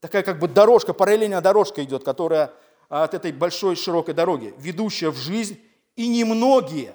такая 0.00 0.22
как 0.22 0.38
бы 0.38 0.46
дорожка, 0.46 0.94
параллельная 0.94 1.40
дорожка 1.40 1.82
идет, 1.82 2.04
которая 2.04 2.52
от 2.88 3.14
этой 3.14 3.32
большой 3.32 3.74
широкой 3.74 4.14
дороги, 4.14 4.54
ведущая 4.58 5.10
в 5.10 5.16
жизнь, 5.16 5.60
и 5.96 6.08
немногие 6.08 6.94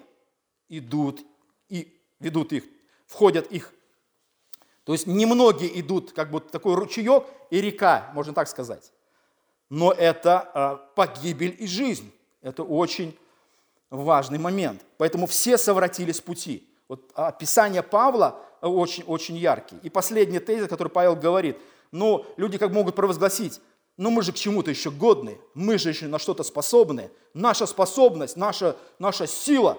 идут 0.69 1.25
и 1.69 1.95
ведут 2.19 2.53
их, 2.53 2.63
входят 3.05 3.51
их. 3.51 3.73
То 4.83 4.93
есть 4.93 5.07
немногие 5.07 5.79
идут, 5.79 6.13
как 6.13 6.31
бы 6.31 6.39
такой 6.39 6.75
ручеек 6.75 7.23
и 7.49 7.59
река, 7.59 8.09
можно 8.13 8.33
так 8.33 8.47
сказать. 8.47 8.91
Но 9.69 9.91
это 9.91 10.49
а, 10.53 10.75
погибель 10.95 11.55
и 11.59 11.67
жизнь. 11.67 12.11
Это 12.41 12.63
очень 12.63 13.17
важный 13.89 14.39
момент. 14.39 14.85
Поэтому 14.97 15.27
все 15.27 15.57
совратились 15.57 16.17
с 16.17 16.21
пути. 16.21 16.67
Вот 16.87 17.11
описание 17.15 17.83
Павла 17.83 18.39
очень-очень 18.61 19.35
яркий. 19.35 19.77
И 19.83 19.89
последний 19.89 20.39
тезис, 20.39 20.69
который 20.69 20.89
Павел 20.89 21.15
говорит, 21.15 21.57
ну, 21.91 22.25
люди 22.37 22.57
как 22.57 22.71
могут 22.71 22.95
провозгласить, 22.95 23.59
но 23.97 24.11
мы 24.11 24.21
же 24.21 24.31
к 24.31 24.35
чему-то 24.35 24.69
еще 24.69 24.91
годны, 24.91 25.37
мы 25.53 25.77
же 25.77 25.89
еще 25.89 26.07
на 26.07 26.19
что-то 26.19 26.43
способны. 26.43 27.09
Наша 27.33 27.65
способность, 27.65 28.37
наша, 28.37 28.77
наша 28.99 29.25
сила. 29.25 29.77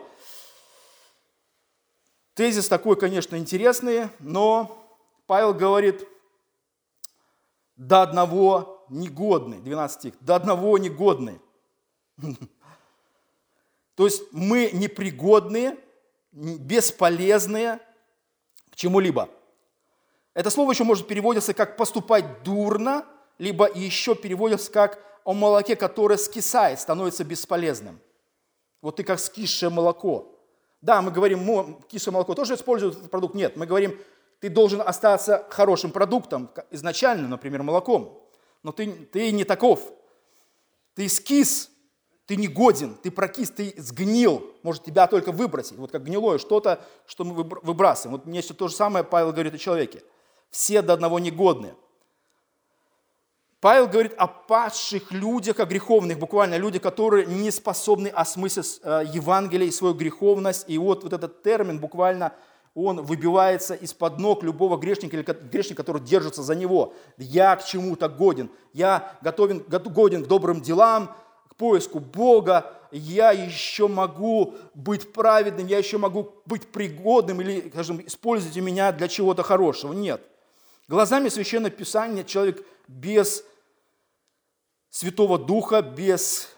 Тезис 2.38 2.68
такой, 2.68 2.94
конечно, 2.94 3.34
интересный, 3.34 4.10
но 4.20 4.88
Павел 5.26 5.52
говорит, 5.52 6.06
до 7.74 8.02
одного 8.02 8.86
негодны, 8.88 9.56
12 9.56 9.98
стих, 9.98 10.14
до 10.20 10.36
одного 10.36 10.78
негодны. 10.78 11.40
То 13.96 14.04
есть 14.04 14.22
мы 14.30 14.70
непригодные, 14.72 15.78
бесполезные, 16.30 17.80
чему-либо. 18.76 19.28
Это 20.32 20.50
слово 20.50 20.70
еще 20.70 20.84
может 20.84 21.08
переводиться 21.08 21.54
как 21.54 21.76
«поступать 21.76 22.44
дурно», 22.44 23.04
либо 23.38 23.68
еще 23.68 24.14
переводится 24.14 24.70
как 24.70 25.04
«о 25.24 25.32
молоке, 25.32 25.74
которое 25.74 26.16
скисает, 26.16 26.78
становится 26.78 27.24
бесполезным». 27.24 27.98
Вот 28.80 28.94
ты 28.94 29.02
как 29.02 29.18
скисшее 29.18 29.70
молоко. 29.70 30.37
Да, 30.80 31.02
мы 31.02 31.10
говорим, 31.10 31.80
кисшее 31.88 32.12
молоко 32.12 32.34
тоже 32.34 32.54
используют 32.54 32.96
этот 32.96 33.10
продукт. 33.10 33.34
Нет, 33.34 33.56
мы 33.56 33.66
говорим, 33.66 33.98
ты 34.40 34.48
должен 34.48 34.80
остаться 34.80 35.46
хорошим 35.50 35.90
продуктом, 35.90 36.50
изначально, 36.70 37.26
например, 37.26 37.62
молоком. 37.62 38.22
Но 38.62 38.72
ты, 38.72 38.90
ты 38.90 39.32
не 39.32 39.44
таков. 39.44 39.92
Ты 40.94 41.08
скис, 41.08 41.70
ты 42.26 42.36
не 42.36 42.46
годен, 42.46 42.94
ты 43.02 43.10
прокис, 43.10 43.50
ты 43.50 43.74
сгнил, 43.76 44.52
может 44.62 44.84
тебя 44.84 45.06
только 45.06 45.32
выбросить. 45.32 45.78
Вот 45.78 45.90
как 45.90 46.04
гнилое 46.04 46.38
что-то, 46.38 46.84
что 47.06 47.24
мы 47.24 47.42
выбрасываем. 47.42 48.18
Вот 48.18 48.26
нечто 48.26 48.54
то 48.54 48.68
же 48.68 48.74
самое 48.74 49.04
Павел 49.04 49.32
говорит 49.32 49.54
о 49.54 49.58
человеке. 49.58 50.02
Все 50.50 50.82
до 50.82 50.92
одного 50.92 51.18
негодные. 51.18 51.74
Павел 53.60 53.88
говорит 53.88 54.14
о 54.16 54.28
падших 54.28 55.10
людях, 55.10 55.58
о 55.58 55.64
греховных, 55.64 56.18
буквально 56.18 56.56
люди, 56.56 56.78
которые 56.78 57.26
не 57.26 57.50
способны 57.50 58.06
осмыслить 58.06 58.80
э, 58.84 59.02
Евангелие 59.12 59.68
и 59.68 59.72
свою 59.72 59.94
греховность. 59.94 60.64
И 60.68 60.78
вот, 60.78 61.02
вот 61.02 61.12
этот 61.12 61.42
термин 61.42 61.80
буквально 61.80 62.32
он 62.74 63.02
выбивается 63.02 63.74
из-под 63.74 64.20
ног 64.20 64.44
любого 64.44 64.76
грешника 64.76 65.16
или 65.16 65.24
грешника, 65.24 65.82
который 65.82 66.00
держится 66.00 66.44
за 66.44 66.54
него. 66.54 66.94
Я 67.16 67.56
к 67.56 67.64
чему-то 67.64 68.08
годен, 68.08 68.48
я 68.72 69.18
готовен, 69.22 69.64
годен 69.68 70.24
к 70.24 70.28
добрым 70.28 70.60
делам, 70.60 71.16
поиску 71.56 71.98
Бога, 71.98 72.72
я 72.92 73.32
еще 73.32 73.88
могу 73.88 74.54
быть 74.74 75.12
праведным, 75.12 75.66
я 75.66 75.78
еще 75.78 75.98
могу 75.98 76.32
быть 76.46 76.68
пригодным 76.68 77.40
или, 77.40 77.68
скажем, 77.70 78.00
используйте 78.06 78.60
меня 78.60 78.92
для 78.92 79.08
чего-то 79.08 79.42
хорошего. 79.42 79.92
Нет. 79.92 80.22
Глазами 80.86 81.28
Священного 81.28 81.70
Писания 81.70 82.22
человек 82.22 82.64
без 82.88 83.44
Святого 84.90 85.38
Духа, 85.38 85.82
без 85.82 86.48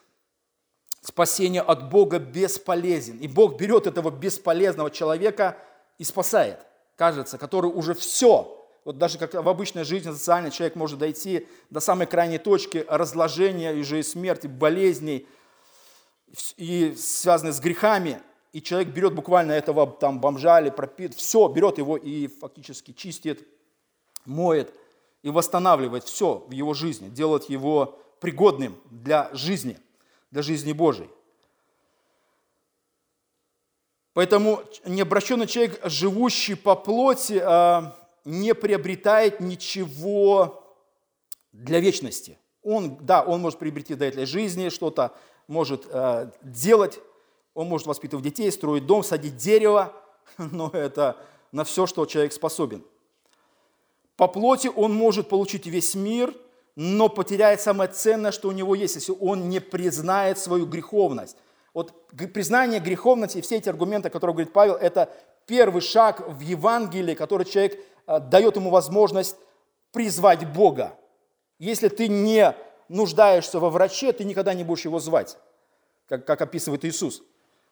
спасения 1.02 1.60
от 1.60 1.90
Бога 1.90 2.18
бесполезен. 2.18 3.18
И 3.18 3.28
Бог 3.28 3.58
берет 3.58 3.86
этого 3.86 4.10
бесполезного 4.10 4.90
человека 4.90 5.58
и 5.98 6.04
спасает, 6.04 6.60
кажется, 6.96 7.36
который 7.36 7.70
уже 7.70 7.94
все 7.94 8.56
вот 8.84 8.96
даже 8.98 9.18
как 9.18 9.34
в 9.34 9.48
обычной 9.48 9.84
жизни 9.84 10.10
социальный 10.10 10.50
человек 10.50 10.74
может 10.74 10.98
дойти 10.98 11.46
до 11.68 11.80
самой 11.80 12.06
крайней 12.06 12.38
точки 12.38 12.84
разложения 12.88 13.72
и 13.74 13.82
же 13.82 14.02
смерти, 14.02 14.46
болезней, 14.46 15.26
и 16.56 16.94
связанные 16.96 17.52
с 17.52 17.60
грехами, 17.60 18.22
и 18.52 18.62
человек 18.62 18.88
берет 18.88 19.14
буквально 19.14 19.52
этого 19.52 19.86
там 19.86 20.20
бомжа 20.20 20.60
или 20.60 20.70
пропит, 20.70 21.14
все, 21.14 21.46
берет 21.48 21.78
его 21.78 21.96
и 21.96 22.26
фактически 22.26 22.92
чистит, 22.92 23.46
моет 24.24 24.72
и 25.22 25.30
восстанавливает 25.30 26.04
все 26.04 26.44
в 26.48 26.50
его 26.50 26.74
жизни, 26.74 27.08
делает 27.08 27.48
его 27.48 27.98
пригодным 28.20 28.76
для 28.90 29.30
жизни, 29.32 29.78
для 30.30 30.42
жизни 30.42 30.72
Божией. 30.72 31.10
Поэтому 34.12 34.62
необращенный 34.84 35.46
человек, 35.46 35.80
живущий 35.84 36.54
по 36.54 36.74
плоти, 36.74 37.40
а, 37.42 37.96
не 38.24 38.54
приобретает 38.54 39.40
ничего 39.40 40.64
для 41.52 41.80
вечности. 41.80 42.38
Он, 42.62 42.98
да, 43.00 43.22
он 43.22 43.40
может 43.40 43.58
приобрести 43.58 43.94
для 43.94 44.26
жизни, 44.26 44.68
что-то 44.68 45.14
может 45.46 45.86
э, 45.90 46.30
делать, 46.42 47.00
он 47.54 47.66
может 47.66 47.86
воспитывать 47.86 48.24
детей, 48.24 48.52
строить 48.52 48.86
дом, 48.86 49.02
садить 49.02 49.36
дерево, 49.36 49.92
но 50.38 50.70
это 50.72 51.16
на 51.50 51.64
все, 51.64 51.86
что 51.86 52.04
человек 52.06 52.32
способен. 52.32 52.84
По 54.20 54.28
плоти 54.28 54.68
он 54.68 54.92
может 54.92 55.30
получить 55.30 55.64
весь 55.66 55.94
мир, 55.94 56.34
но 56.76 57.08
потеряет 57.08 57.62
самое 57.62 57.90
ценное, 57.90 58.32
что 58.32 58.48
у 58.48 58.52
него 58.52 58.74
есть, 58.74 58.96
если 58.96 59.14
он 59.18 59.48
не 59.48 59.60
признает 59.60 60.38
свою 60.38 60.66
греховность. 60.66 61.38
Вот 61.72 61.94
признание 62.34 62.80
греховности, 62.80 63.40
все 63.40 63.56
эти 63.56 63.70
аргументы, 63.70 64.08
о 64.08 64.10
которых 64.10 64.36
говорит 64.36 64.52
Павел, 64.52 64.74
это 64.74 65.10
первый 65.46 65.80
шаг 65.80 66.28
в 66.28 66.40
Евангелии, 66.40 67.14
который 67.14 67.46
человек 67.46 67.80
Э, 68.10 68.18
дает 68.18 68.56
ему 68.56 68.70
возможность 68.70 69.36
призвать 69.92 70.52
Бога. 70.52 70.98
Если 71.60 71.88
ты 71.88 72.08
не 72.08 72.56
нуждаешься 72.88 73.60
во 73.60 73.70
враче, 73.70 74.12
ты 74.12 74.24
никогда 74.24 74.52
не 74.52 74.64
будешь 74.64 74.84
его 74.84 74.98
звать, 74.98 75.38
как, 76.08 76.24
как 76.24 76.42
описывает 76.42 76.84
Иисус. 76.84 77.22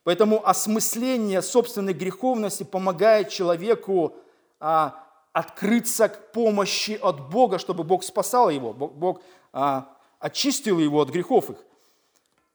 Поэтому 0.05 0.46
осмысление 0.46 1.42
собственной 1.42 1.92
греховности 1.92 2.62
помогает 2.62 3.30
человеку 3.30 4.14
а, 4.61 5.07
открыться 5.33 6.09
к 6.09 6.33
помощи 6.33 6.99
от 7.01 7.29
Бога, 7.31 7.59
чтобы 7.59 7.85
Бог 7.85 8.03
спасал 8.03 8.51
его, 8.51 8.72
Бог, 8.72 9.22
а, 9.53 9.97
очистил 10.18 10.79
его 10.79 11.01
от 11.01 11.11
грехов 11.11 11.51
их. 11.51 11.57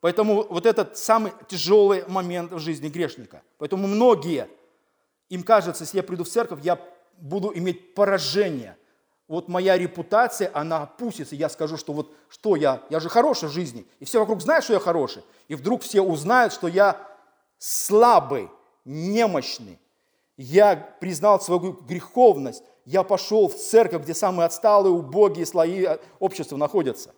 Поэтому 0.02 0.44
вот 0.44 0.66
этот 0.66 0.98
самый 0.98 1.32
тяжелый 1.48 2.04
момент 2.08 2.52
в 2.52 2.60
жизни 2.60 2.90
грешника. 2.90 3.42
Поэтому 3.58 3.88
многие, 3.88 4.50
им 5.30 5.44
кажется, 5.44 5.86
если 5.86 5.98
я 5.98 6.04
приду 6.04 6.26
в 6.26 6.30
церковь, 6.30 6.60
я 6.62 6.78
буду 7.18 7.54
иметь 7.56 7.96
поражение. 7.96 8.78
Вот 9.30 9.48
моя 9.48 9.78
репутация, 9.78 10.52
она 10.54 10.84
опустится. 10.84 11.36
Я 11.36 11.48
скажу, 11.48 11.78
что 11.78 11.94
вот 11.94 12.14
что 12.28 12.58
я, 12.58 12.84
я 12.90 13.00
же 13.00 13.08
хороший 13.08 13.48
в 13.48 13.54
жизни. 13.54 13.86
И 14.02 14.06
все 14.06 14.20
вокруг 14.20 14.42
знают, 14.42 14.66
что 14.66 14.74
я 14.74 14.80
хороший. 14.80 15.24
И 15.48 15.56
вдруг 15.56 15.84
все 15.84 16.02
узнают, 16.02 16.52
что 16.52 16.68
я 16.68 16.98
слабый, 17.58 18.50
немощный. 18.84 19.80
Я 20.38 20.76
признал 20.76 21.40
свою 21.40 21.74
греховность. 21.74 22.64
Я 22.86 23.04
пошел 23.04 23.48
в 23.48 23.56
церковь, 23.56 24.04
где 24.04 24.14
самые 24.14 24.48
отсталые, 24.48 24.92
убогие 24.92 25.46
слои 25.46 25.86
э, 25.86 25.98
общества 26.20 26.58
находятся. 26.58 27.14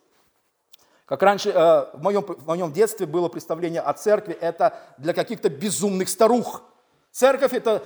Как 1.06 1.22
раньше 1.22 1.50
э, 1.50 1.52
в 1.96 2.02
моем, 2.02 2.22
в 2.22 2.46
моем 2.46 2.72
детстве 2.72 3.06
было 3.06 3.28
представление 3.28 3.80
о 3.80 3.92
церкви, 3.94 4.36
это 4.38 4.78
для 4.98 5.12
каких-то 5.12 5.48
безумных 5.48 6.08
старух. 6.08 6.62
Церковь– 7.10 7.52
это 7.54 7.82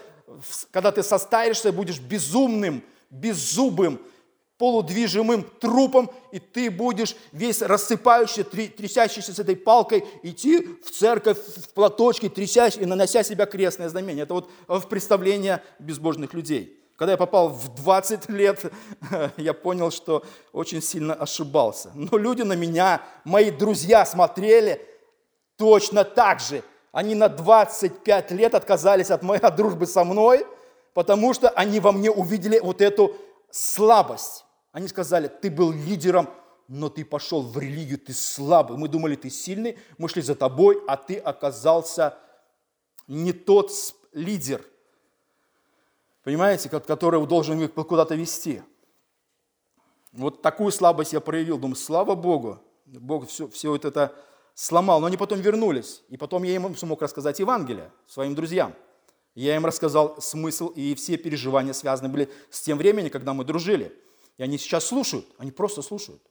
когда 0.71 0.93
ты 0.93 1.03
состаришься, 1.03 1.73
будешь 1.73 2.01
безумным, 2.01 2.85
беззубым, 3.11 4.01
полудвижимым 4.61 5.43
трупом, 5.59 6.11
и 6.33 6.39
ты 6.39 6.71
будешь 6.71 7.17
весь 7.33 7.63
рассыпающийся, 7.63 8.45
трясящийся 8.45 9.33
с 9.33 9.39
этой 9.39 9.57
палкой 9.57 10.05
идти 10.23 10.61
в 10.85 10.91
церковь 10.91 11.39
в 11.39 11.73
платочке, 11.73 12.29
трясясь 12.29 12.77
и 12.77 12.85
нанося 12.85 13.23
себя 13.23 13.47
крестное 13.47 13.89
знамение. 13.89 14.25
Это 14.25 14.35
вот 14.35 14.51
в 14.69 14.83
представление 14.83 15.63
безбожных 15.79 16.35
людей. 16.35 16.79
Когда 16.97 17.13
я 17.13 17.17
попал 17.17 17.49
в 17.49 17.75
20 17.75 18.29
лет, 18.29 18.71
я 19.39 19.55
понял, 19.55 19.91
что 19.91 20.23
очень 20.53 20.83
сильно 20.83 21.15
ошибался. 21.15 21.91
Но 21.95 22.19
люди 22.19 22.43
на 22.43 22.53
меня, 22.53 23.01
мои 23.25 23.51
друзья 23.51 24.05
смотрели 24.05 24.87
точно 25.57 26.05
так 26.05 26.41
же. 26.41 26.63
Они 26.93 27.15
на 27.15 27.31
25 27.31 28.33
лет 28.33 28.55
отказались 28.55 29.11
от 29.11 29.23
моей 29.23 29.41
дружбы 29.57 29.87
со 29.87 30.05
мной, 30.05 30.47
потому 30.93 31.33
что 31.33 31.49
они 31.49 31.81
во 31.81 31.93
мне 31.93 32.11
увидели 32.11 32.59
вот 32.59 32.83
эту 32.83 33.17
слабость. 33.51 34.45
Они 34.73 34.89
сказали, 34.89 35.29
ты 35.29 35.51
был 35.51 35.73
лидером, 35.73 36.29
но 36.69 36.89
ты 36.89 37.05
пошел 37.05 37.43
в 37.43 37.59
религию, 37.59 37.99
ты 37.99 38.13
слабый. 38.13 38.77
Мы 38.77 38.89
думали, 38.89 39.17
ты 39.17 39.31
сильный, 39.31 39.79
мы 39.99 40.09
шли 40.09 40.23
за 40.23 40.35
тобой, 40.35 40.81
а 40.87 40.97
ты 40.97 41.17
оказался 41.17 42.17
не 43.07 43.33
тот 43.33 43.73
лидер– 44.13 44.65
понимаете, 46.23 46.69
который 46.69 47.27
должен 47.27 47.61
их 47.61 47.73
куда-то 47.73 48.15
вести. 48.15 48.63
Вот 50.13 50.43
такую 50.43 50.73
слабость 50.73 51.13
я 51.13 51.21
проявил. 51.21 51.59
Думаю, 51.59 51.77
слава 51.77 52.15
Богу, 52.15 52.59
Бог 52.87 53.29
все, 53.29 53.49
все 53.49 53.71
вот 53.71 53.85
это 53.85 54.15
сломал. 54.55 55.01
Но 55.01 55.07
они 55.07 55.17
потом 55.17 55.41
вернулись. 55.41 56.03
И 56.09 56.17
потом 56.17 56.43
я 56.43 56.55
им 56.55 56.77
смог 56.77 57.03
рассказать 57.03 57.39
Евангелие 57.39 57.91
своим 58.07 58.35
друзьям. 58.35 58.75
Я 59.35 59.55
им 59.55 59.65
рассказал 59.65 60.21
смысл, 60.21 60.69
и 60.69 60.95
все 60.95 61.17
переживания 61.17 61.73
связаны 61.73 62.09
были 62.09 62.29
с 62.51 62.61
тем 62.61 62.79
временем, 62.79 63.11
когда 63.11 63.33
мы 63.33 63.45
дружили. 63.45 63.97
И 64.41 64.43
они 64.43 64.57
сейчас 64.57 64.87
слушают, 64.87 65.27
они 65.37 65.51
просто 65.51 65.83
слушают. 65.83 66.23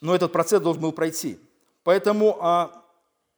Но 0.00 0.16
этот 0.16 0.32
процесс 0.32 0.60
должен 0.60 0.82
был 0.82 0.90
пройти. 0.90 1.38
Поэтому 1.84 2.38
а, 2.40 2.84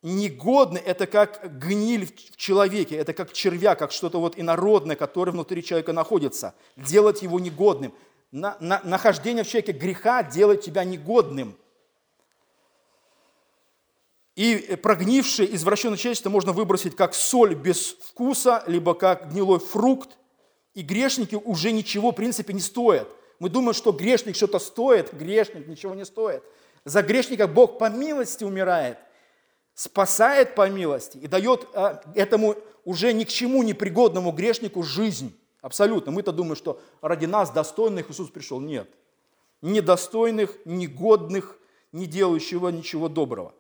негодный– 0.00 0.80
это 0.86 1.07
как 1.07 1.59
гниль 1.59 2.07
в 2.07 2.38
человеке, 2.38 2.96
это 2.96 3.12
как 3.12 3.34
червя, 3.34 3.74
как 3.74 3.92
что-то 3.92 4.18
вот 4.18 4.38
инородное, 4.38 4.96
которое 4.96 5.32
внутри 5.32 5.62
человека 5.62 5.92
находится. 5.92 6.55
Делать 6.74 7.20
его 7.20 7.38
негодным. 7.38 7.92
На, 8.32 8.57
на, 8.61 8.80
нахождение 8.82 9.44
в 9.44 9.48
человеке 9.48 9.72
греха 9.72 10.22
делает 10.22 10.62
тебя 10.62 10.84
негодным. 10.84 11.55
И 14.36 14.78
прогнившее, 14.82 15.55
извращенное 15.55 15.98
человечество 15.98 16.30
можно 16.30 16.52
выбросить 16.52 16.96
как 16.96 17.12
соль 17.12 17.55
без 17.55 17.92
вкуса, 17.92 18.64
либо 18.66 18.94
как 18.94 19.30
гнилой 19.30 19.59
фрукт. 19.59 20.16
И 20.74 20.82
грешники 20.82 21.34
уже 21.34 21.72
ничего, 21.72 22.10
в 22.10 22.14
принципе, 22.14 22.52
не 22.52 22.60
стоят. 22.60 23.08
Мы 23.38 23.48
думаем, 23.48 23.74
что 23.74 23.92
грешник 23.92 24.36
что-то 24.36 24.58
стоит, 24.58 25.12
грешник 25.12 25.66
ничего 25.66 25.94
не 25.94 26.04
стоит. 26.04 26.42
За 26.84 27.02
грешника 27.02 27.46
Бог 27.46 27.78
по 27.78 27.88
милости 27.88 28.44
умирает– 28.44 28.98
спасает 29.74 30.54
по 30.54 30.68
милости 30.68 31.18
и 31.18 31.26
дает 31.26 31.68
а, 31.74 32.00
этому 32.14 32.56
уже 32.84 33.12
ни 33.12 33.24
к 33.24 33.28
чему 33.28 33.62
непригодному 33.62 34.30
грешнику 34.30 34.82
жизнь. 34.82 35.36
Абсолютно. 35.60 36.12
Мы-то 36.12 36.32
думаем, 36.32 36.56
что 36.56 36.80
ради 37.00 37.26
нас 37.26 37.50
достойных 37.50 38.10
Иисус 38.10 38.30
пришел. 38.30 38.60
Нет. 38.60 38.88
Недостойных, 39.62 40.58
негодных, 40.64 41.58
не 41.92 42.06
делающего 42.06 42.68
ничего 42.68 43.08
доброго. 43.08 43.54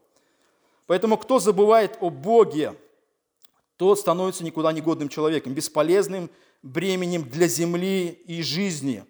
Поэтому 0.86 1.16
кто 1.16 1.38
забывает 1.38 1.96
о 2.00 2.10
Боге, 2.10 2.74
тот 3.76 3.98
становится 3.98 4.44
никуда 4.44 4.70
негодным 4.72 5.08
человеком, 5.08 5.54
бесполезным 5.54 6.30
бременем 6.64 7.28
для 7.28 7.46
земли 7.46 8.08
и 8.08 8.42
жизни. 8.42 9.04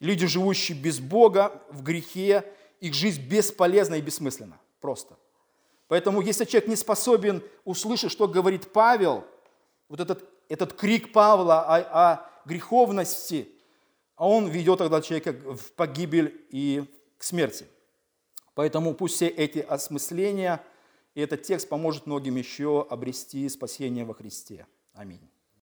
Люди, 0.00 0.26
живущие 0.26 0.78
без 0.78 1.00
Бога, 1.00 1.62
в 1.70 1.82
грехе, 1.82 2.44
их 2.80 2.94
жизнь 2.94 3.22
бесполезна 3.28 3.96
и 3.96 4.00
бессмысленна. 4.00 4.58
Просто– 4.80 5.18
Поэтому 5.88 6.20
если 6.20 6.44
человек 6.44 6.68
не 6.68 6.76
способен 6.76 7.42
услышать, 7.64 8.12
что 8.12 8.28
говорит 8.28 8.72
Павел, 8.72 9.24
вот 9.88 10.00
этот, 10.00 10.28
этот 10.48 10.74
крик 10.74 11.12
Павла 11.12 11.62
о, 11.62 12.12
о 12.12 12.30
греховности, 12.44 13.48
а 14.14 14.28
он 14.28 14.48
ведет 14.48 14.78
тогда 14.78 15.00
человека 15.00 15.32
в 15.32 15.72
погибель 15.72 16.46
и 16.50 16.84
к 17.16 17.22
смерти. 17.24 17.66
Поэтому 18.54 18.94
пусть 18.94 19.16
все 19.16 19.28
эти 19.28 19.60
осмысления 19.60 20.62
и 21.14 21.20
этот 21.20 21.42
текст 21.42 21.68
поможет 21.68 22.06
многим 22.06 22.36
еще 22.36 22.86
обрести 22.88 23.48
спасение 23.48 24.04
во 24.04 24.14
Христе. 24.14 24.66
Аминь. 24.92 25.28